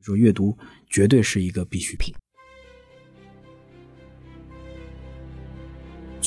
[0.00, 0.56] 说阅读
[0.88, 2.14] 绝对是一个必需品。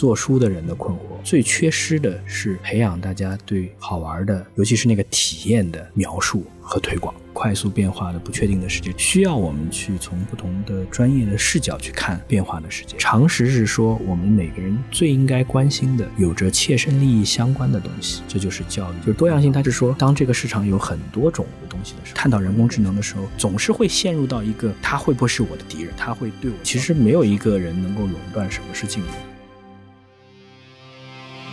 [0.04, 7.16] 做书的人的困惑，最缺失的是培养大家对好玩的，尤其是那个体验的描述和推广。
[7.32, 12.98] 快速变化的、不确定的世界，需要我们去从不同的专业的视角去看变化的世界。
[12.98, 19.00] 常识是说，我们每个人最应该关心的、有着切身利益相关的东西，这就是教育。
[19.00, 25.94] 就是多样性，它是说，当这个市场有很多种的东西的时候，探讨人工智能的时候，总是会陷入到一个，它会不会是我的敌人？
[25.96, 26.58] 它会对我？
[26.62, 29.10] 其实没有一个人能够垄断什么是进步。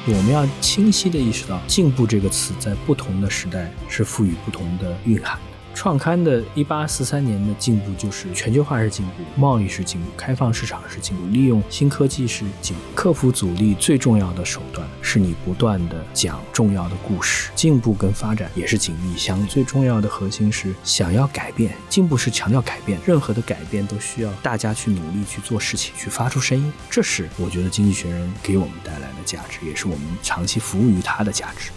[0.06, 5.38] 我们要清晰地意识到，进步这个词在不同的时代是赋予不同的蕴含。
[5.74, 12.82] 创刊的一八四三年的进步就是全球化是进步，贸易是进步，开放市场是进步，利用新科技是进步。
[12.94, 17.50] 克服阻力最重要的手段是你不断的讲重要的故事。
[17.54, 19.46] 进步跟发展也是紧密相。
[19.46, 26.72] 最重要的核心是想要改变，进步是强调改变，任何的改变都需要大家去努力去做事情，去发出声音。
[26.90, 31.70] 这是我觉得《经济学人》给我们带来的价值，也是我们长期服务于它的价值。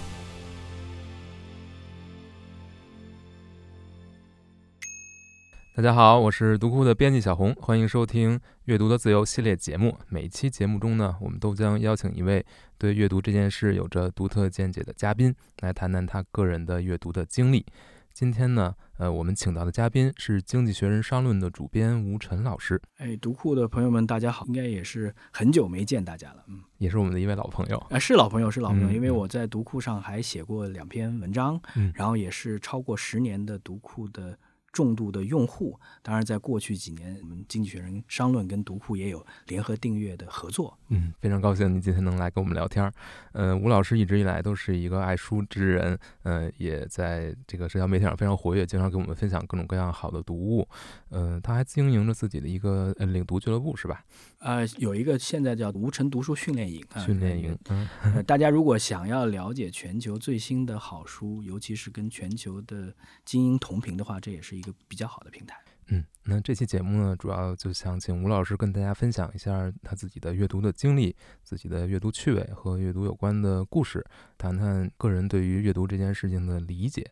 [5.76, 9.98] 大家好，我是读库的编辑小红，欢迎收听《阅读的自由》系列节目。
[10.08, 12.46] 每期节目中呢，我们都将邀请一位
[12.78, 17.66] 对阅读这件事有着独特见解的嘉宾，来谈谈他个人的阅读的经历。
[18.14, 22.80] 今天呢，呃，我们请到的嘉宾是《经济学人》商论的主编吴晨老师。
[22.98, 34.38] 哎，读库的朋友们，大家好，应该也是很久没见大家了，嗯，也是我们的一位老朋友啊，是老朋友，是老朋友，因为我在读库上还写过两篇文章，嗯，然后也是超过十年的读库的。
[34.74, 40.76] 重度的用户，当然，在过去几年，我们《经济学人》商论跟读库也有联合订阅的合作。
[40.90, 42.92] 嗯，非常高兴您今天能来跟我们聊天。
[43.34, 50.68] 呃，吴老师一直以来都是一个爱书之人，呃，也在这个社交媒体上非常活跃，经常给我们分享各种各样好的读物。
[51.10, 54.04] 呃，他还经营着自己的一个领读俱乐部，是吧？
[54.44, 56.83] 呃，有一个现在叫无尘读书训练营。
[56.97, 57.88] 训练营，嗯，
[58.25, 62.93] 大家如果想要了解全球最新的好书，尤其是跟全球的
[63.23, 65.55] 精英同频的话，这也是一个比较好的平台。
[65.87, 74.05] 嗯，那这期节目呢，主要就想请吴老师跟大家分享一下他自己的阅读的经历、自己的阅读趣味和阅读有关的故事，
[74.37, 77.09] 谈谈个人对于阅读这件事情的理解。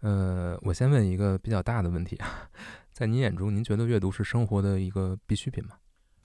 [0.00, 2.48] 呃，我先问一个比较大的问题啊，
[2.92, 5.74] 在您眼中，您觉得阅读是生活的一个必需品吗？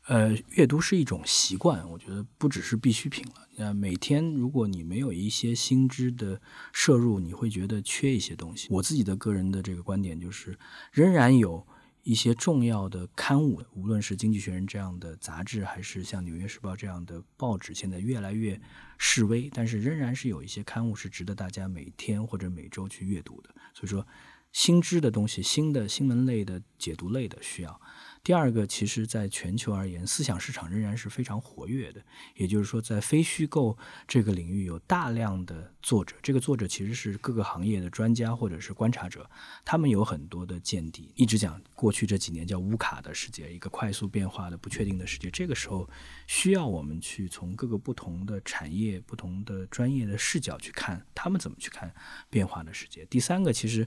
[0.08, 3.48] 呃，阅读是一种习惯，我觉得不只是必需品了。
[3.56, 6.42] 那每天如果你没有一些新知的
[6.74, 8.68] 摄入，你会觉得缺一些东西。
[8.70, 10.58] 我自己的个人的这个观点就是，
[10.92, 11.66] 仍然有
[12.04, 18.60] 一些重要的刊物，无论是《经济学人》这样的杂志，还是像《纽约时报》这样的报纸，现在越来越
[18.98, 23.56] 示威，但是仍然是有一些刊物是值得大家每天或者每周去阅读的。
[23.74, 24.06] 所以说，
[24.52, 27.80] 新知的东西、新的新闻类的、解读类的需要。
[28.24, 32.02] 第二个，其实在全球而言，思想市场仍然是非常活跃的。
[32.36, 36.16] 也就是说，在非虚构这个领域，有大量的作者。
[36.24, 39.30] 这个作者其实是各个行业的专家或者是观察者，
[39.66, 41.12] 他们有很多的见地。
[41.16, 45.30] 一直讲过去这几年叫乌卡的世界，一个快速变化的、不确定的世界。
[45.30, 45.90] 这个时候，
[46.26, 51.94] 需要我们去从各个不同的产业、不同的专业的视角去看他们怎么去看
[52.30, 53.04] 变化的世界。
[53.08, 53.86] 第三个，其实。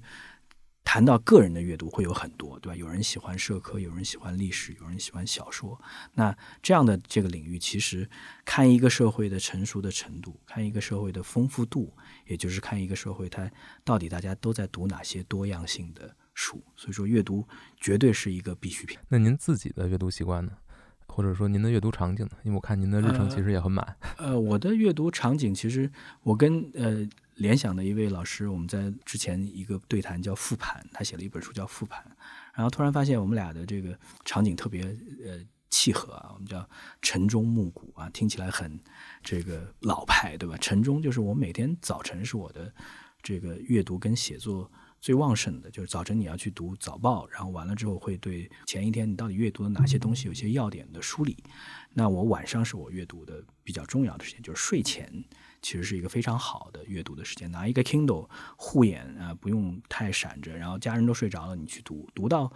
[0.87, 2.77] 谈到个人的阅读会有很多，对吧？
[2.77, 5.79] 有人喜欢社科，有人喜欢历史，有人喜欢小说。
[6.15, 8.09] 那这样的这个领域，其实
[8.45, 11.93] 看一个社会的成熟的程度，看一个社会的丰富度，
[12.27, 13.51] 也就是看一个社会它
[13.85, 16.63] 到底大家都在读哪些多样性的书。
[16.77, 17.45] 所以说，阅读
[17.81, 18.97] 绝对是一个必需品。
[19.09, 20.53] 那您自己的阅读习惯呢？
[21.09, 22.33] 或者说您的阅读场景呢？
[22.45, 23.97] 因为我看您的日程其实也很满。
[24.19, 25.91] 呃，我的阅读场景其实
[26.23, 27.07] 我跟呃。
[27.37, 32.05] 联想的一位老师，我们在之前一个对谈叫复盘，他写了一本书叫复盘，
[32.55, 34.83] 然后突然发现我们俩的这个场景特别
[35.25, 35.39] 呃
[35.69, 36.67] 契合啊，我们叫
[37.03, 38.81] 晨钟暮鼓啊，听起来很
[39.23, 40.57] 这个老派，对吧？
[40.59, 42.73] 晨钟就是我每天早晨是我的
[43.23, 51.37] 这个阅读跟写作最旺盛的，就是早晨你要去读早报，然后完了之后会对前一天你到底阅读了哪些东西有些要点的梳理。
[51.93, 55.23] 那我晚上是我阅读的比较重要的时间，就是睡前。
[55.63, 62.53] 其实是一个非常好的阅读的时间，拿一个 Kindle 护眼啊，不用太闪着，然后家人都睡着了，你去读，读到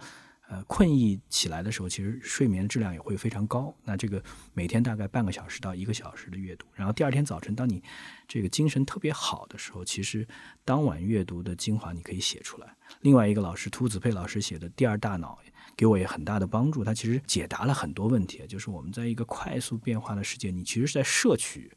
[0.49, 3.73] 呃困意起来的时候，其实睡眠质量也会非常高。
[3.83, 7.83] 那这个每天大概半个小时到一个小时的阅读，然后第二天早晨，当你
[8.27, 10.27] 这个精神特别好的时候，其实
[10.63, 12.75] 当晚阅读的精华你可以写出来。
[13.01, 15.39] 另外一个老师涂子佩老师写的《第二大脑》
[15.77, 21.71] 给我也很大的帮助，他其实解答了很多问题，就是我们在一个快速变化的世界，你其实是在摄取。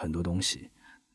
[0.00, 0.70] 很多东西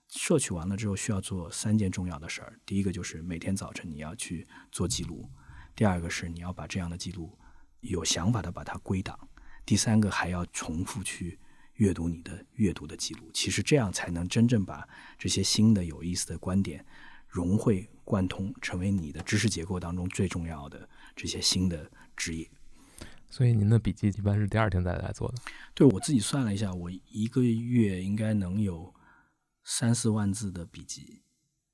[0.09, 2.59] 摄取完了之后，需要做三件重要的事儿。
[2.65, 5.29] 第一个就是每天早晨你要去做记录；
[5.73, 7.39] 第二个是你要把这样的记录
[7.79, 9.17] 有想法的把它归档，
[9.65, 11.39] 第三个还要重复去
[11.75, 13.31] 阅读你的阅读的记录。
[13.33, 14.85] 其实这样才能真正把
[15.17, 16.85] 这些新的有意思的观点
[17.29, 22.51] 融会贯通，成为你的知识结构当中最重要的这些新的职业。
[23.33, 25.41] 所以您的笔记一般是第二天再来做的？
[25.73, 28.93] 对我自己算了一下，我一个月应该能有
[29.63, 31.23] 三四万字的笔记。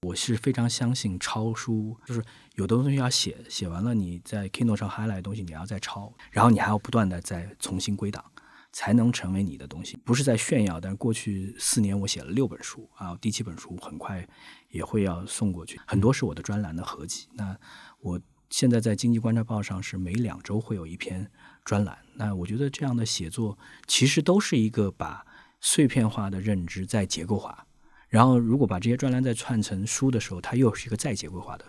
[0.04, 2.24] 我是非常相信抄书，就是
[2.56, 8.24] 有的东西要写，写完了你在 Kindle 上 highlight 的东西，你要再抄，然后你还要不断的再重新归档，
[8.72, 9.98] 才能成为你的东西。
[10.06, 14.26] 不是在炫耀，但过去四年我写了六本书啊，第七本书很快
[14.70, 17.28] 也会要送过去，很多是我的专栏的合集。
[17.34, 17.60] 那
[18.00, 18.18] 我
[18.50, 21.30] 现在在经济观察报上是每两周会有一篇
[21.70, 21.96] 专栏。
[22.16, 23.56] 那我觉得这样的写作
[23.86, 25.24] 其实都是一个把
[25.62, 27.68] 碎片化的认知再结构化。
[28.08, 31.66] 然后，如果把这些专栏再串成书的时候，它又是一个再结构化的。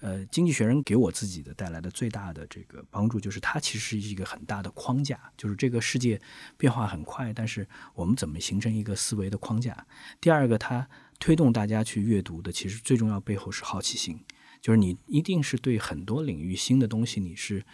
[0.00, 6.18] 呃，经济学人给我自己的带来的最大的这个帮助，就是它其实是一个很大的框架，就是这个世界
[6.56, 9.86] 变化很快，但是我们怎么形成一个思维的框架？
[10.18, 10.88] 第二个，它
[11.18, 14.18] 推动大家去阅读的，其实最重要背后是好奇心，
[14.62, 17.64] 就是你一定是对很多领域新的东西你是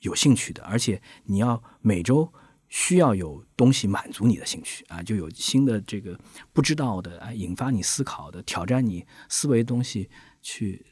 [0.00, 2.32] 有兴趣的，而且你要每周。
[2.70, 6.20] 需要有东西满足你的兴趣啊，就有新的这个
[6.52, 10.10] 不知道的啊，引发你思考的、挑战你思维的东西
[10.42, 10.84] 去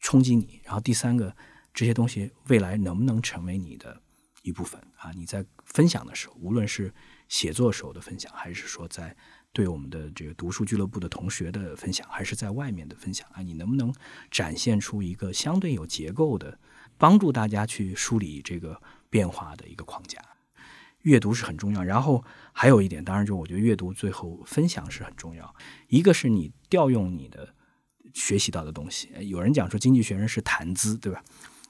[0.00, 0.60] 冲击你。
[0.62, 1.36] 然后第三个，
[1.72, 4.00] 这些东西未来能不能成为你的
[4.42, 5.10] 一部分啊？
[5.16, 6.94] 你在分享的时候，无论是
[7.28, 9.16] 写作时候的分享，还是说在
[9.52, 13.92] 对我们的这个读书俱乐部的同学的分享，还是在外面的分享啊，你能不能
[14.30, 16.60] 展现出一个相对有结构的，
[16.98, 18.80] 帮助大家去梳理这个
[19.10, 20.20] 变化的一个框架？
[21.02, 25.54] 阅读是很重要，然后还有一点，当然就我觉得阅读最后分享是很重要。
[25.88, 27.54] 一个是你调用你的
[28.14, 31.22] 学习到的东西，有人讲说经济学人是谈资，对吧？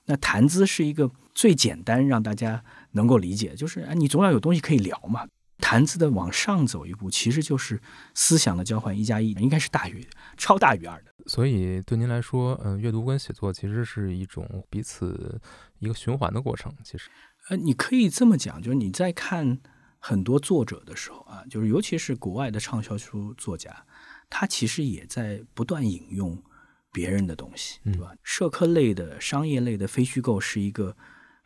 [0.06, 2.62] 那谈资是一个最简单让大家
[2.92, 5.26] 能够理解，就是哎，你总要有东西可以聊嘛。
[5.66, 7.80] 谈资的往上走一步，其实就是
[8.12, 10.06] 思想的交换，一加一应该是大于
[10.36, 11.10] 超大于二的。
[11.26, 15.40] 所以对您来说，嗯，阅读跟写作其实是一种彼此
[15.78, 17.08] 一个循环的过程，其实。
[17.48, 19.58] 呃，你可以这么讲，就是你在看
[19.98, 23.86] 很多作者的时候啊，就是尤其是国外的畅销书作家，
[24.28, 26.42] 他其实也在不断引用
[26.92, 28.12] 别人的东西，对吧？
[28.22, 30.94] 社科类的、商业类的非虚构是一个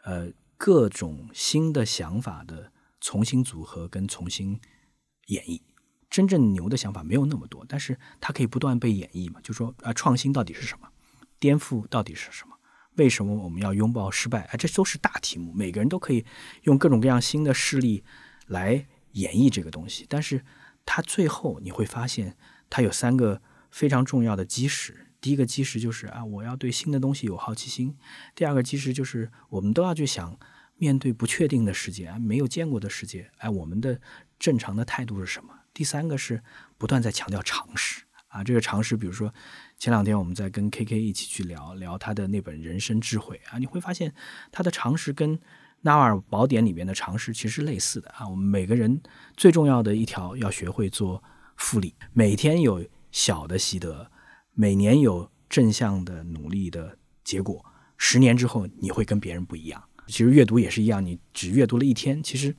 [0.02, 4.60] 呃各种新的想法的重新组合跟重新
[5.26, 5.60] 演绎。
[6.10, 9.40] 真正牛的想法没有那么多，但是它可以不断被演绎嘛？
[9.42, 10.88] 就说啊，创新到底是什么？
[11.38, 12.54] 颠覆到底是什么？
[12.96, 14.40] 为什么我们要拥抱失败？
[14.44, 16.24] 哎，这都是大题目，每个人都可以
[16.62, 18.02] 用各种各样新的事例
[18.46, 20.06] 来演绎这个东西。
[20.08, 20.44] 但是
[20.86, 22.36] 它最后你会发现，
[22.70, 25.06] 它有三个非常重要的基石。
[25.20, 27.94] 第一个基石就是啊，我要对新的东西有好奇心；
[28.34, 30.38] 第二个基石就是我们都要去想
[30.78, 34.00] 面对不确定的世界、没有见过的世界，哎，我们的
[34.38, 35.52] 正常的态度是什么？
[35.75, 36.42] 第三个是
[36.78, 39.32] 不断在强调常识啊，这个常识，比如说。
[39.80, 44.12] 前两天我们在跟 K K 一起去聊聊他的那本《人生智慧》啊，你会发现
[44.50, 45.38] 他的常识跟
[45.82, 48.28] 《纳瓦尔宝典》里面的常识其实类似的啊。
[48.28, 49.00] 我们每个人
[49.36, 51.22] 最重要的一条要学会做
[51.56, 54.10] 复利，每天有小的习得，
[54.52, 57.64] 每年有正向的努力的结果，
[57.96, 59.88] 十年之后你会跟别人不一样。
[60.08, 62.56] 其实阅读也是一样，你只阅读了一天，其实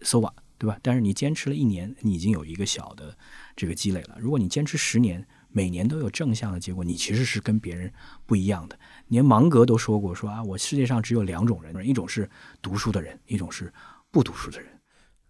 [0.00, 0.76] so what 对吧？
[0.82, 3.16] 但是你坚持了一年，你已经有一个小的
[3.54, 4.16] 这个积累了。
[4.18, 7.92] 如果你坚持十年，每年都有正向的结果，你其实是跟别人
[8.26, 8.76] 不一样的。
[9.06, 12.28] 连芒格都说过：“说啊，我世界上只有两种人，一种是
[12.60, 13.72] 读书的人，一种是
[14.10, 14.68] 不读书的人。”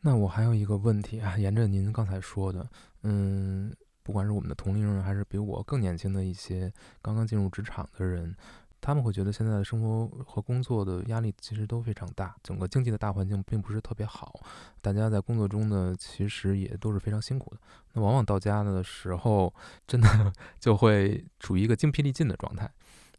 [0.01, 2.67] 那我还有一个问题啊，沿着您刚才说的，
[3.03, 3.71] 嗯，
[4.03, 8.35] 不管是我们的同龄人，还是比我更年轻的一些刚刚进入职场的人。
[8.81, 14.41] 他们会觉得现在的生活和工作的压力其实都非常大，整个经济的大环境并不是特别好，
[14.81, 17.61] 大家在工作中呢，其实也都是非常辛苦的。
[17.93, 19.53] 那往往到家的时候，
[19.87, 22.71] 真的 就会处于一个精疲力尽的状态。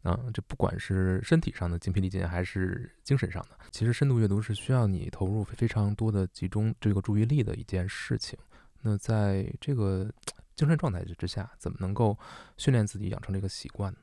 [0.02, 8.38] 啊，这不管是身体上的精疲力尽，还是精神上的，其实深度阅读是需要你投入非常多的集中这个注意力的一件事情。
[8.80, 10.10] 那在这个
[10.56, 12.18] 精神状态之下，怎么能够
[12.56, 13.98] 训练自己养成这个习惯呢？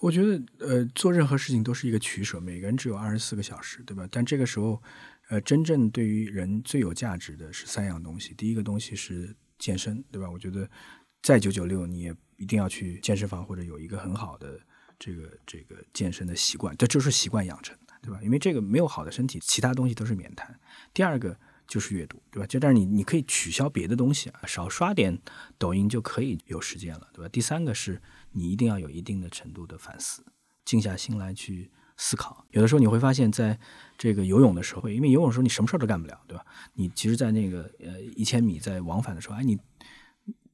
[0.00, 2.38] 我觉得，呃，做任何事情都是一个取舍。
[2.38, 4.06] 每个人只有二十四个小时，对吧？
[4.10, 4.80] 但这个时候，
[5.28, 8.32] 呃，真正对于人最有价值的是三样东西。
[8.34, 10.30] 第一个东西是健身，对吧？
[10.30, 10.70] 我觉得，
[11.20, 14.60] 再九九六，你也一定要去健身房或者有一个很好的
[15.00, 18.20] 这个这个健身的习惯，这就是习惯养成，对吧？
[18.22, 20.56] 因为这个没有好的身体，其他东西都是免谈。
[20.94, 21.36] 第二个
[21.66, 22.46] 就是阅读，对吧？
[22.46, 25.18] 就但是你你可以取消别的东西啊，少刷点
[25.58, 27.28] 抖音就可以有时间了，对吧？
[27.28, 28.00] 第三个是。
[28.38, 30.24] 你一定要有一定的程度的反思，
[30.64, 32.46] 静下心来去思考。
[32.50, 33.58] 有的时候你会发现，在
[33.96, 36.46] 这个游泳的时候，因为游泳的时候你什么事都干不了，对吧？
[36.74, 39.58] 你其实，在那个呃一千米在往返的时候，哎，你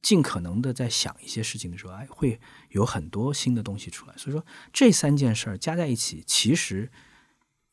[0.01, 4.15] 尽可能的在想一些事情的时候，哎，会有很多新的东西出来。
[4.17, 6.91] 所以说，这三件事儿加在一起，其实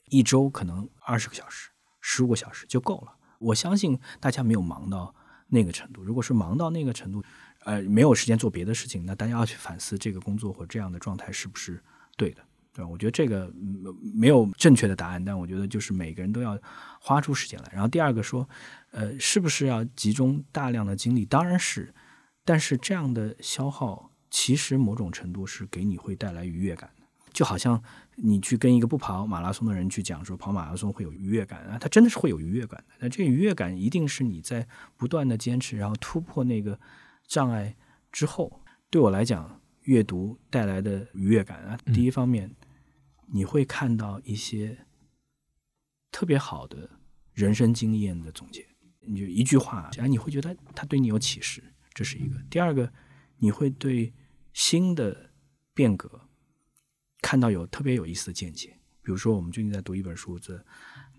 [0.10, 3.16] 一周可能二十个小时、十五个小时就够了。
[3.40, 5.16] 我相信大家没有忙到
[5.48, 6.04] 那个程度。
[6.04, 7.24] 如果是忙到那个程度，
[7.64, 11.80] 呃，没有时间做别的事情，那大家要去反思这个工作或这样的状态是不是
[12.18, 12.42] 对的，
[12.74, 12.84] 对？
[12.84, 13.54] 我觉得这个
[14.16, 16.58] 没有正确的答案，但我觉得就是每个人都要
[17.00, 17.70] 花出时间来。
[17.72, 18.50] 然后第二个说，
[18.90, 21.24] 呃，是不是要集中大量的精力？
[21.24, 21.94] 当然是，
[22.44, 27.80] 但是这样的消耗其实某种程度是给你会带来愉悦感的，就好像
[28.16, 32.96] 你去跟一个不跑马拉松的人去讲说跑马拉松会有愉悦感啊，他真的是会有愉悦感的。
[33.02, 36.80] 那这个愉悦感一定是你在不断的坚持，然后突破那个。
[37.32, 37.74] 障碍
[38.12, 42.54] 之后，对我来讲，阅读带来的愉悦感啊，第一方面，
[43.28, 44.86] 你会看到一些
[46.12, 46.90] 特别好的
[47.32, 48.68] 人生经验的总结，
[49.00, 52.38] 你就一句话，哎，你会觉得他对你有启示，这是一个。
[52.50, 52.92] 第二个，
[53.38, 54.14] 你会对
[54.52, 55.32] 新的
[55.74, 56.28] 变革
[57.22, 58.78] 看到有特别有意思的见解。
[59.02, 60.66] 比如说，我们最近在读一本书，这。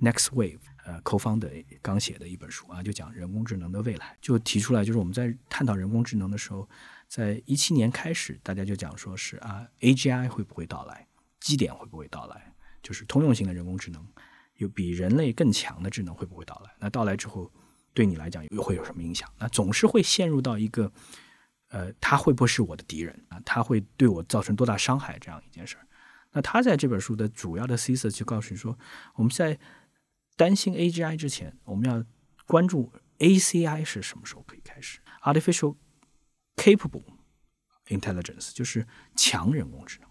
[0.01, 6.69] Next Wave，呃，Co f 的刚写的一本书啊，就讲人工智能的未来，就提出来，就是我们在探讨人工智能的时候，
[7.09, 11.07] 在一七年开始，大家就讲说是啊，AGI 会不会到来，
[11.41, 14.05] 基点会不会到来，就是通用型的人工智能，
[14.57, 16.71] 有比人类更强的智能会不会到来？
[16.79, 17.51] 那到来之后，
[17.95, 19.29] 对你来讲又会有什么影响？
[19.39, 20.91] 那总是会陷入到一个，
[21.69, 23.41] 呃，他会不会是我的敌人啊？
[23.45, 25.17] 他会对我造成多大伤害？
[25.21, 25.87] 这样一件事儿。
[26.33, 28.77] 那他在这本书的主要的 thesis 就告诉你说，
[29.15, 29.59] 我们在
[30.37, 32.05] 担心 AGI 之前，我们要
[32.47, 35.77] 关注 ACI 是什么时候可以开始？Artificial
[36.57, 37.05] Capable
[37.87, 38.87] Intelligence 就是
[39.17, 40.09] 强人工智能，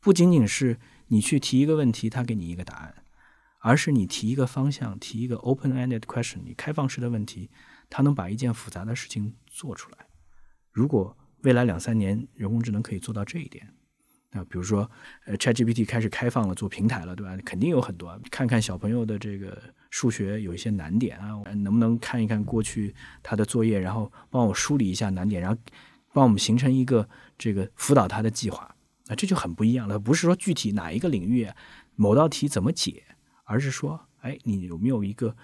[0.00, 3.04] 不仅仅是你去提一个问题，它给你一个答案，
[3.60, 7.50] 而是你提一个方向，提一个 open-ended question，你开放式的问题，
[7.88, 10.06] 它能把一件复杂的事情做出来。
[10.72, 13.74] 如果未来两三年人工智能可以做到这一点，
[14.36, 14.88] 那比如说，
[15.24, 17.34] 呃，ChatGPT 开始开放了做平台了，对吧？
[17.42, 25.58] 肯定有很多，看看小朋友的这个数学有一些难点啊，能不能看一看过去他的作业，然后帮我梳理一下难点，然后
[26.12, 28.76] 帮我们形成一个这个辅导他的计划。
[29.06, 31.48] 那这就很不一样了，不是说具体哪一个领域
[31.94, 33.04] 某道题怎么解，
[33.44, 35.34] 而是说，哎，你有没有一个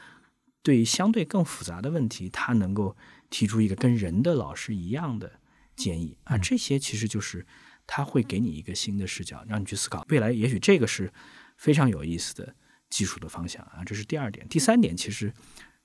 [0.63, 2.95] 对相对更复杂的问题，他能够
[3.31, 5.41] 提出一个跟人的老师一样的
[5.75, 6.37] 建议啊？
[6.37, 7.47] 这些其实就是。
[7.87, 10.31] 他会给你一个新的视角，让你去思考未来。
[10.31, 11.13] 也许这个是
[11.57, 12.55] 非常有意思的
[12.89, 14.47] 技术的方向啊，这是第二点。
[14.49, 15.33] 第三点，其实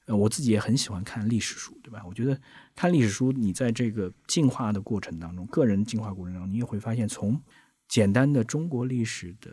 [0.05, 2.01] 呃，我自己也很喜欢看历史书，对吧？
[2.05, 2.39] 我觉得
[2.75, 7.41] 看历史书，你在这个进化的过程当中，个人进化过程当中，你也会发现，从
[7.87, 9.51] 简单的中国历史的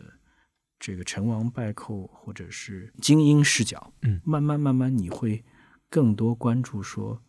[0.79, 5.45] 这个成王败寇，或者是精英视角，嗯，慢慢慢慢，你会
[5.89, 7.23] 更多关注说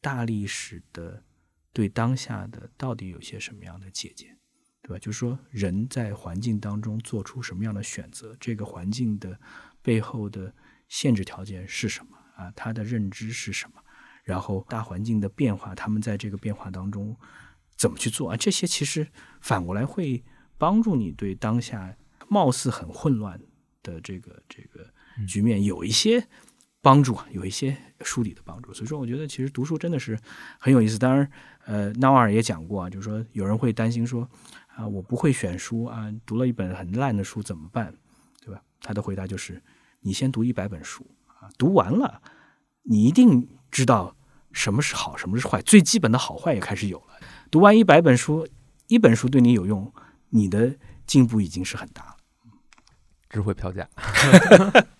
[0.00, 1.24] 大历史的
[1.72, 4.38] 对当下的到底有些什么样的借鉴。
[4.90, 4.98] 对吧？
[4.98, 9.38] 就是说，人在环境当中做出什么样的选择，这个环境的
[9.82, 10.52] 背后的
[10.88, 12.52] 限制条件是什么啊？
[12.56, 13.80] 他的认知是什么？
[14.24, 17.16] 然后大环境的变化，他们在这个变化当中
[17.76, 18.36] 怎么去做啊？
[18.36, 19.06] 这些其实
[19.40, 20.24] 反过来会
[20.58, 23.40] 帮助你对当下貌似很混乱
[23.84, 24.84] 的这个这个
[25.24, 26.26] 局面有一些
[26.82, 28.74] 帮助，有一些梳理的帮助。
[28.74, 30.18] 所以说，我觉得其实读书真的是
[30.58, 30.98] 很有意思。
[30.98, 31.30] 当然，
[31.64, 34.28] 呃，纳瓦尔也讲过啊，就是说有人会担心说。
[34.80, 37.94] 啊，我不会选书啊，读了一本很烂的书怎么办？
[38.40, 38.62] 对吧？
[38.80, 39.62] 他的回答就是：
[40.00, 42.22] 你先读一百本书啊，读完了，
[42.84, 44.16] 你一定知道
[44.52, 47.20] 什么是好，什么是坏，最基本的好坏也开始有了。
[47.50, 48.48] 读完一百本书，
[48.86, 49.92] 一本书对你有用，
[50.30, 50.74] 你的
[51.06, 52.16] 进步已经是很大了。
[53.28, 53.86] 智慧票价。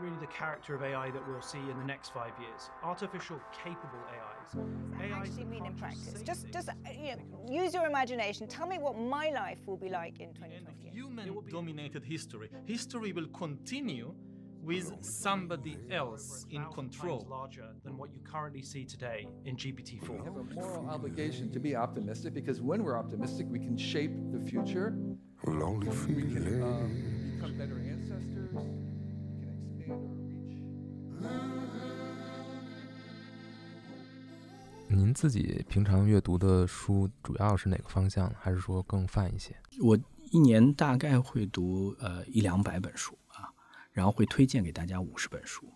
[0.00, 2.70] really the character of AI that we'll see in the next five years.
[2.82, 4.54] Artificial capable AIs.
[4.54, 6.22] What does that actually mean in practice?
[6.22, 8.46] Just, just uh, you know, use your imagination.
[8.46, 10.90] Tell me what my life will be like in 2020.
[10.92, 12.50] Human-dominated history.
[12.66, 14.14] History will continue
[14.62, 17.26] with somebody else in control.
[17.28, 20.08] larger than what you currently see today in GPT-4.
[20.08, 24.12] We have a moral obligation to be optimistic because when we're optimistic, we can shape
[24.30, 24.94] the future.
[25.44, 26.61] Lonely we can
[34.94, 38.30] 您自己平常阅读的书主要是哪个方向？
[38.38, 39.56] 还是说更泛一些？
[39.80, 39.98] 我
[40.30, 43.48] 一年大概会读呃一两百本书啊，
[43.90, 45.66] 然后会推荐给大家五十本书。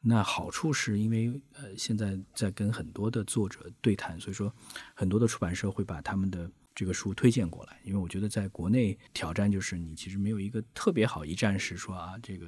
[0.00, 4.52] 那好处是因为呃，现在在跟很多的作者对谈，所以说
[4.94, 7.80] 很多的出版社会把他们的这个书推荐过来。
[7.84, 12.46] 因为我觉得在国内挑战就是你其实没有一个特别好一站式说啊，这个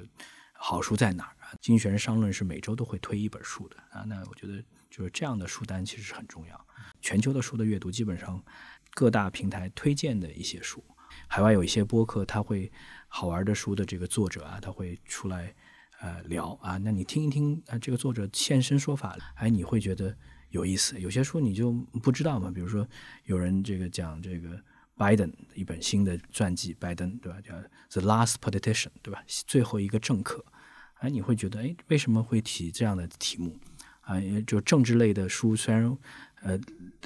[0.67, 1.53] 好书在哪儿啊？
[1.61, 4.03] 经济学人商论是每周都会推一本书的啊。
[4.07, 6.67] 那我觉得就是这样的书单其实是很重要。
[7.01, 8.43] 全球的书的阅读，基本上
[8.95, 10.83] 各大平台推荐的一些书，
[11.27, 12.71] 海外有一些播客，他会
[13.07, 15.53] 好玩的书的这个作者啊，他会出来。
[16.01, 20.15] 呃，聊啊，那你听一听啊，这个作者现身说法，哎，你会觉得
[20.49, 20.99] 有意思。
[20.99, 21.71] 有些书你就
[22.03, 22.85] 不知道嘛，比如说
[23.23, 24.61] 有人这个讲这个
[24.97, 27.39] 拜登一本新的传记，拜登对吧？
[27.39, 27.53] 叫
[27.91, 29.23] 《The Last Politician》对吧？
[29.47, 30.43] 最后一个政客，
[31.05, 33.55] 哎，你会觉得哎，为什么会提这样的题目
[34.01, 34.15] 啊？
[34.47, 35.97] 就政治类的书，虽然
[36.41, 36.59] 呃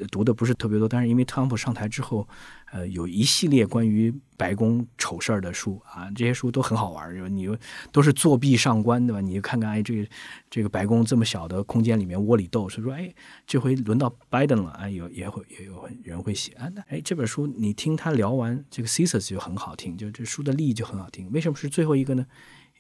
[0.10, 2.28] 读的不是特别多，但是因为特朗普上台之后。
[2.72, 7.50] 呃，有一系列关于白宫丑事儿的书啊，这些书都很好玩儿，你
[7.92, 9.20] 都是作弊上官，对吧？
[9.20, 10.08] 你就看看，哎，这个
[10.52, 13.12] 这个白宫这么小的空间里面窝里斗，所以说，哎，
[13.48, 21.28] 这回轮到拜登了，哎，有也会也有人会写啊，那哎，这本书你听他聊完这个 c e s a r 就很好听，就这书的利益就很好听。
[21.32, 22.24] 为什么是最后一个呢？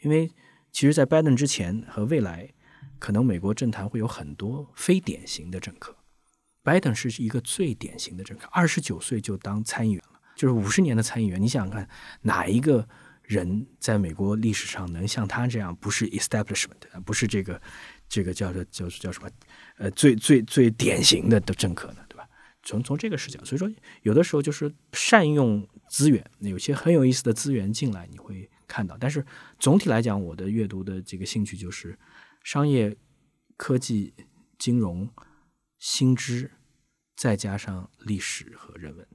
[0.02, 0.30] 因为
[0.72, 2.54] 其实，在拜登之前和未来，
[3.00, 5.96] 可能美国政坛会有很多非典型的政客。
[6.62, 11.42] 拜登是一个最典型的政客，二十九岁就当参议员了，就是五十年的参议员。
[11.42, 11.90] 你想想看，
[12.22, 12.88] 哪一个
[13.24, 17.60] 人在美国历史上能像他这样，不是 establishment，不是这个
[18.08, 19.30] 这个叫做叫叫什么，
[19.78, 22.06] 呃，最最最典型的的政客呢？
[22.10, 22.28] 对吧？
[22.62, 23.70] 从从这个视角，所以说
[24.04, 28.96] 有的时候就是善用资源，有些很有意思的资源进来，你会看到。
[28.98, 29.26] 但是
[29.58, 32.00] 总体来讲，我的阅读的这个兴趣就是
[32.46, 32.96] 商业、
[33.58, 34.14] 科技、
[34.58, 35.12] 金融。
[35.82, 36.52] 新知，
[37.16, 39.08] 再加上历史和人文，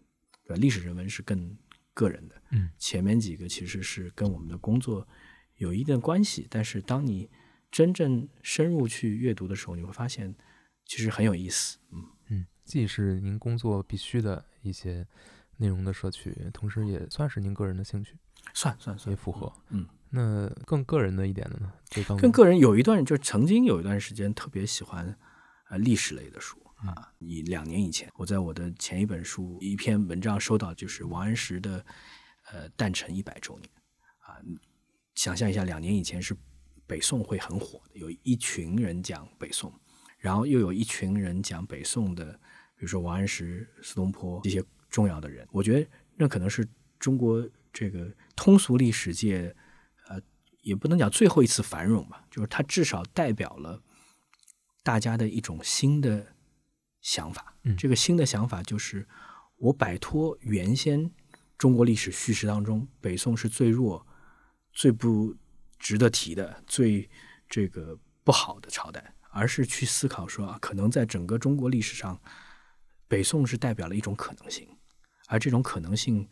[0.46, 0.56] 对吧？
[0.58, 1.54] 历史人文是更
[1.92, 5.06] 个人的，嗯，前面几个其实是跟我们的工作
[5.56, 6.46] 有一定关系。
[6.48, 7.28] 但是当你
[7.70, 10.34] 真正深入去阅读的时候，你会发现
[10.86, 15.06] 其实很有意思，嗯嗯，既是您工作必须的一些
[15.58, 18.16] 内容的摄取，同时也算是您个人的兴趣，
[18.52, 19.86] 算算算也符合，嗯。
[20.10, 21.72] 那更个人的一点的呢？
[22.20, 25.16] 更个人有一段，就是曾经有一段时间特别喜欢。
[25.64, 31.84] 啊，历史类的书啊，你两年以前，我在我的前一本书一篇文章收到，就是王安石的
[32.52, 33.70] 呃诞辰一百周年
[34.18, 34.36] 啊。
[35.14, 36.36] 想象一下，两年以前是
[36.86, 39.72] 北宋会很火的，有一群人讲北宋，
[40.18, 42.30] 然后又有一群人讲北宋的，
[42.76, 45.48] 比如说王安石、苏东坡这些重要的人。
[45.50, 47.42] 我觉得那可能是中国
[47.74, 49.54] 这个通俗历史界，
[50.08, 50.18] 呃，
[50.62, 53.82] 也不能讲最后一次繁荣吧，就是它至少代表了。
[54.82, 56.34] 大家的一种新的
[57.00, 59.08] 想法，这个新的想法就是，
[59.56, 61.10] 我摆脱原先
[61.56, 64.06] 中国历史叙事当中北宋是最弱、
[64.74, 65.34] 最不
[65.78, 67.08] 值得提的、最
[67.48, 72.20] 这个不好的朝代，而是去思考说啊，可能在整个中国历史上，
[73.08, 74.68] 北宋是代表了一种可能性，
[75.28, 76.28] 而这种可能性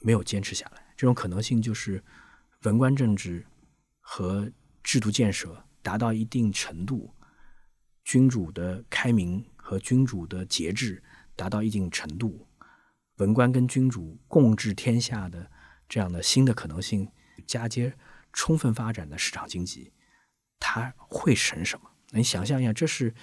[0.00, 0.82] 没有坚持下来。
[0.96, 2.02] 这种可能性就是
[2.62, 3.46] 文官政治
[4.00, 4.50] 和
[4.82, 7.14] 制度建设达到一定程度。
[8.04, 11.02] 君主的开明和君主的节制
[11.36, 12.48] 达到一定程度，
[13.16, 15.50] 文官跟君主共治天下的
[15.86, 17.12] 这样的新的可能性，
[17.46, 17.94] 嫁接
[18.32, 19.92] 充分发展的市场经济，
[20.58, 21.90] 它会成什么？
[22.12, 23.14] 你想象一下，这是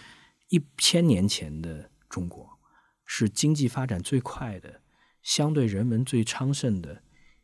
[0.49, 2.59] 一千年前的中国，
[3.05, 4.81] 是经济发展最快的，
[5.25, 7.01] 相对人文最昌盛的，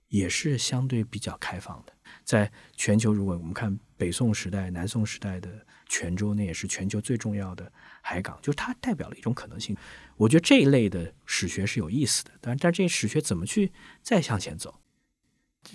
[0.08, 1.92] 也是相对比较开放的。
[2.24, 5.50] 在全球，如果我们看北宋时代、南宋时代的。
[5.94, 7.70] 泉州那也是全球最重要的
[8.02, 9.76] 海港，就是它代表了一种可能性。
[10.16, 14.80] 我觉得这一类的史学是有意思的，但但这史学怎么去再向前走？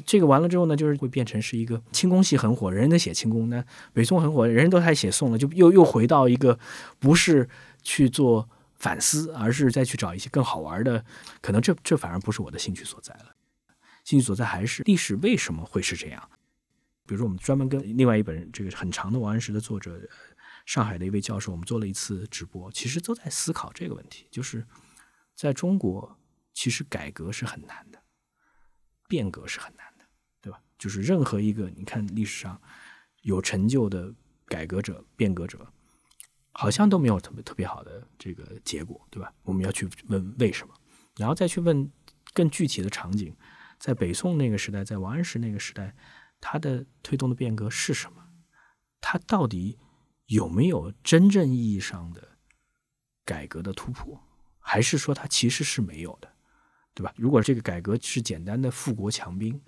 [0.06, 6.58] 这个完了之后呢，就是会变成是一个清宫戏很火，人人都写清宫；那北宋很火，人人都还写宋了，就又又回到一个
[6.98, 7.46] 不是
[7.82, 11.04] 去做反思，而是再去找一些更好玩的。
[11.40, 13.34] 可能这这反而不是我的兴趣所在了，
[14.04, 16.30] 兴趣所在还是历史为什么会是这样。
[17.06, 20.00] 比如说，我们专门跟另外一本这个很长的王安石的作者，
[20.64, 24.66] 上海的一位教授，我们做了一次直播，其实都在思考这个问题：就是
[25.34, 26.18] 在中国，
[26.52, 28.02] 其实改革是很难的，
[29.06, 30.04] 变革是很难的，
[30.40, 30.60] 对吧？
[30.76, 32.60] 就是任何一个你看历史上
[33.22, 34.12] 有成就的
[34.46, 35.72] 改革者、变革者，
[36.58, 39.30] 好像都没有特别特别好的这个结果，对吧？
[39.42, 40.74] 我们要去问为什么，
[41.16, 41.90] 然后再去问
[42.32, 43.36] 更具体的场景，
[43.78, 45.94] 在北宋那个时代，在王安石那个时代。
[46.38, 48.22] 它的推动的变革是什么？
[49.00, 49.78] 它到底
[50.26, 52.36] 有没有真正意义上的
[53.24, 54.22] 改革的突破？
[54.58, 56.30] 还是说它其实是没有的，
[56.94, 57.12] 对吧？
[57.16, 59.60] 如果这个改革是简单的富国强兵，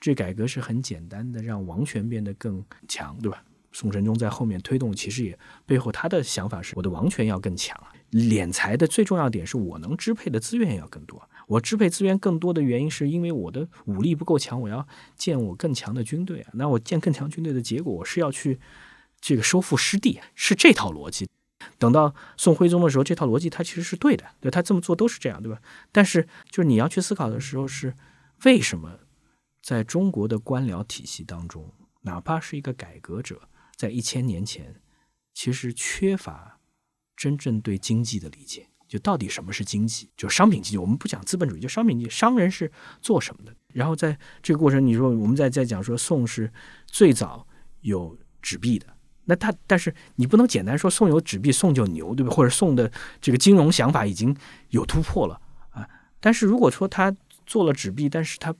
[0.00, 3.44] 这改革是很简单的让王权变得更强，对吧？
[3.72, 7.78] 宋神宗在后面推动，其实也背后他的想法是我的王权要更强，
[8.12, 11.28] 敛财的最重要点是我能支配的资源要更多。
[11.46, 16.50] 我支配资源更多的原因是因为我的武力不够强，我要建我更强的军队啊。
[16.54, 18.60] 那我建更强军队的结果，我是要去
[19.20, 21.28] 这个收复失地，是这套逻辑。
[21.78, 25.60] 等到宋徽宗的时候，这套逻辑他其实是对的，对他这么做都是这样，对吧？
[25.90, 27.94] 但是就是你要去思考的时候是
[28.44, 28.98] 为什么
[29.62, 33.40] 在中国的官僚体系当中，哪怕是一个改革者，
[33.78, 34.74] 在一千年前
[35.32, 36.60] 其实缺乏
[37.16, 38.68] 真正对经济的理解。
[38.88, 40.10] 就到底什么是经济？
[40.16, 43.54] 就商品经济，我们不讲资本主义，就商品经济，商人是做什么的？
[43.74, 46.50] 然后在这个过程，你说我们在在讲说宋是
[46.86, 47.46] 最早
[47.82, 48.86] 有纸币的，
[49.26, 52.34] 那他但是你不能简单说宋有纸币，宋就牛，对吧？
[52.34, 54.34] 或者宋的这个金融想法已经
[54.70, 55.38] 有突破了
[55.68, 55.86] 啊？
[56.18, 57.14] 但是如果说他
[57.44, 58.54] 做了纸币，但是他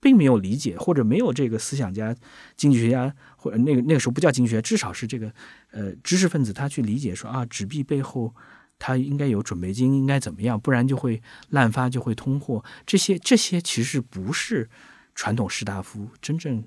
[0.00, 2.14] 并没有理解，或者没有这个思想家、
[2.56, 5.32] 经济学家，或者那个那个时候不叫经济学，至少是这个
[5.70, 8.34] 呃知识分子，他去理解说啊，纸币背后。
[8.82, 10.58] 它应该有准备金，应该怎么样？
[10.58, 12.64] 不然就会滥发，就会通货。
[12.86, 14.70] 这些这些其实不是
[15.14, 16.64] 传统士大夫真正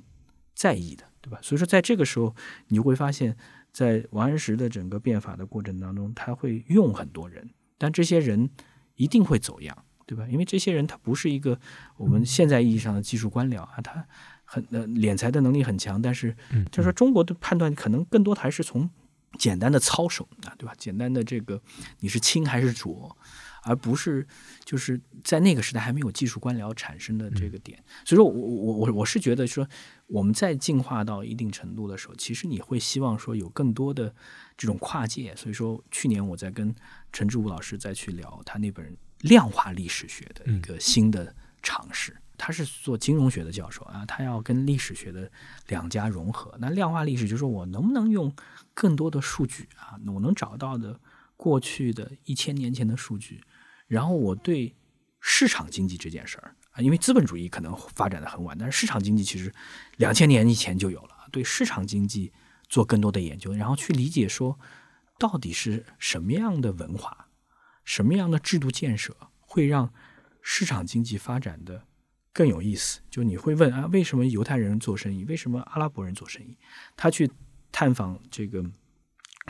[0.54, 1.40] 在意的，对吧？
[1.42, 2.36] 所以说，在这个时候，
[2.68, 3.36] 你就会发现，
[3.72, 8.48] 在王安石的整个变法的过程当中，他会用很多人，但这些人
[8.94, 10.28] 一定会走样，对吧？
[10.28, 11.60] 因为这些人他不是一个
[11.98, 14.06] 我们现在意义上的技术官僚啊，他
[14.46, 16.36] 很呃敛财的能力很强，但是
[16.72, 18.90] 就是说中国的判断可能更多的还是从。
[19.40, 20.76] 简单的操守啊，对吧？
[20.78, 21.60] 简单的这个
[22.02, 23.18] 你是清还是浊，
[23.64, 24.28] 而不是
[24.64, 27.84] 就是在那个时代还没有技术官僚产生的这个点。
[28.06, 29.68] 所以说我我我我是觉得说，
[30.06, 34.14] 我们在进化到一定程度的时候，其实你会希望说有更多的
[34.56, 35.36] 这种跨界。
[35.36, 36.72] 所以说去年我在跟
[37.12, 42.16] 陈志武老师再去聊他那本量化历史学的一个新的尝试。
[42.38, 45.32] 他是做金融学的教授啊，他要跟历史学的
[45.68, 46.56] 两家融合。
[46.60, 48.34] 那量化历史就是说我能不能用
[48.74, 51.00] 更多的数据啊，我能找到的
[51.38, 53.42] 过去的一千年前的数据，
[53.88, 54.76] 然后我对
[55.20, 59.54] 市场经济这件事儿啊，因为资本主义可能发展的很晚，但是市场经济其实
[59.98, 61.10] 两千年以前就有了。
[61.32, 62.32] 对市场经济
[62.68, 64.60] 做更多的研究，然后去理解说，
[65.18, 67.23] 到底是什么样的文化、
[67.84, 69.94] 什么样的制度建设会让
[70.42, 71.86] 市场经济发展的。
[72.32, 75.24] 更有意思，就你会问啊，为什么犹太人做生意？
[75.26, 76.58] 为什么阿拉伯人做生意？
[76.98, 77.30] 他去
[77.72, 78.64] 探访这个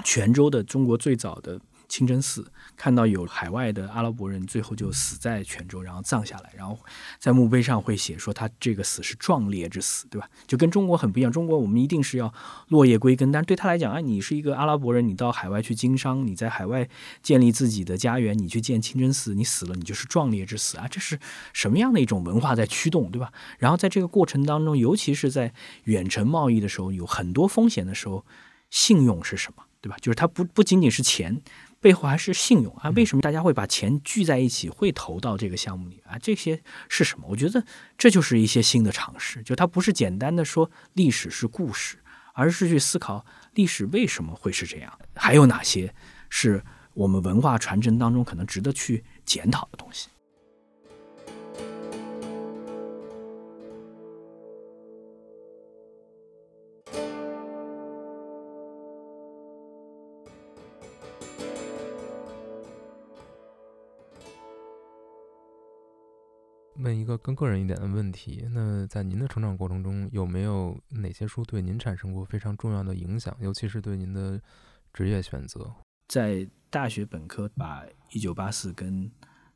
[0.04, 1.60] 泉州的中国最早的。
[1.94, 6.76] 清真寺看到有海外的阿拉伯人，最后就死在泉州，然后葬下来，然后
[7.20, 10.28] 在墓碑上会写说他这个死是壮烈之死，对吧？
[10.48, 11.32] 就跟中国很不一样。
[11.32, 12.34] 中国我们一定是要
[12.70, 16.90] 落叶归根，但对他来讲啊，你是一个阿拉伯人，你到海外去经商，你在海外
[17.22, 20.88] 建立自己的家园，你去建清真寺，你死了你就是壮烈之死啊！
[20.90, 21.20] 这是
[21.54, 23.32] 什么样的一种文化在驱动，对吧？
[23.60, 25.54] 然后在这个过程当中，尤其是在
[25.84, 28.26] 远程贸易的时候，有很多风险的时候，
[28.72, 29.96] 信用是什么，对吧？
[30.02, 31.40] 就是它不不仅仅是钱。
[31.84, 32.90] 背后还是信用啊？
[32.92, 36.18] 为什么大家会把钱聚在一起，会投到这个项目里啊？
[36.18, 37.28] 这些是什么？
[37.28, 37.62] 我觉得
[37.98, 41.98] 这就是一些新的尝试，就它不是简单的说历史是故事，
[42.34, 45.94] 而是去思考历史为什么会是这样，还有哪些
[46.30, 50.08] 是我们文化传承当中可能值得去检讨的东西。
[66.94, 74.42] 一个更个人一点的问题，那在您的成长过程中，有没有哪些书对您产生过非常重要的影响，尤其是对您的
[74.94, 75.74] 职业选择？
[76.08, 79.12] 在大学本科把《一九八四》跟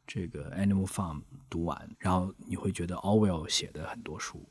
[0.05, 1.17] 这个《Animal Farm》
[1.49, 4.49] 读完，然后你会觉得 Orwell 写的很多书，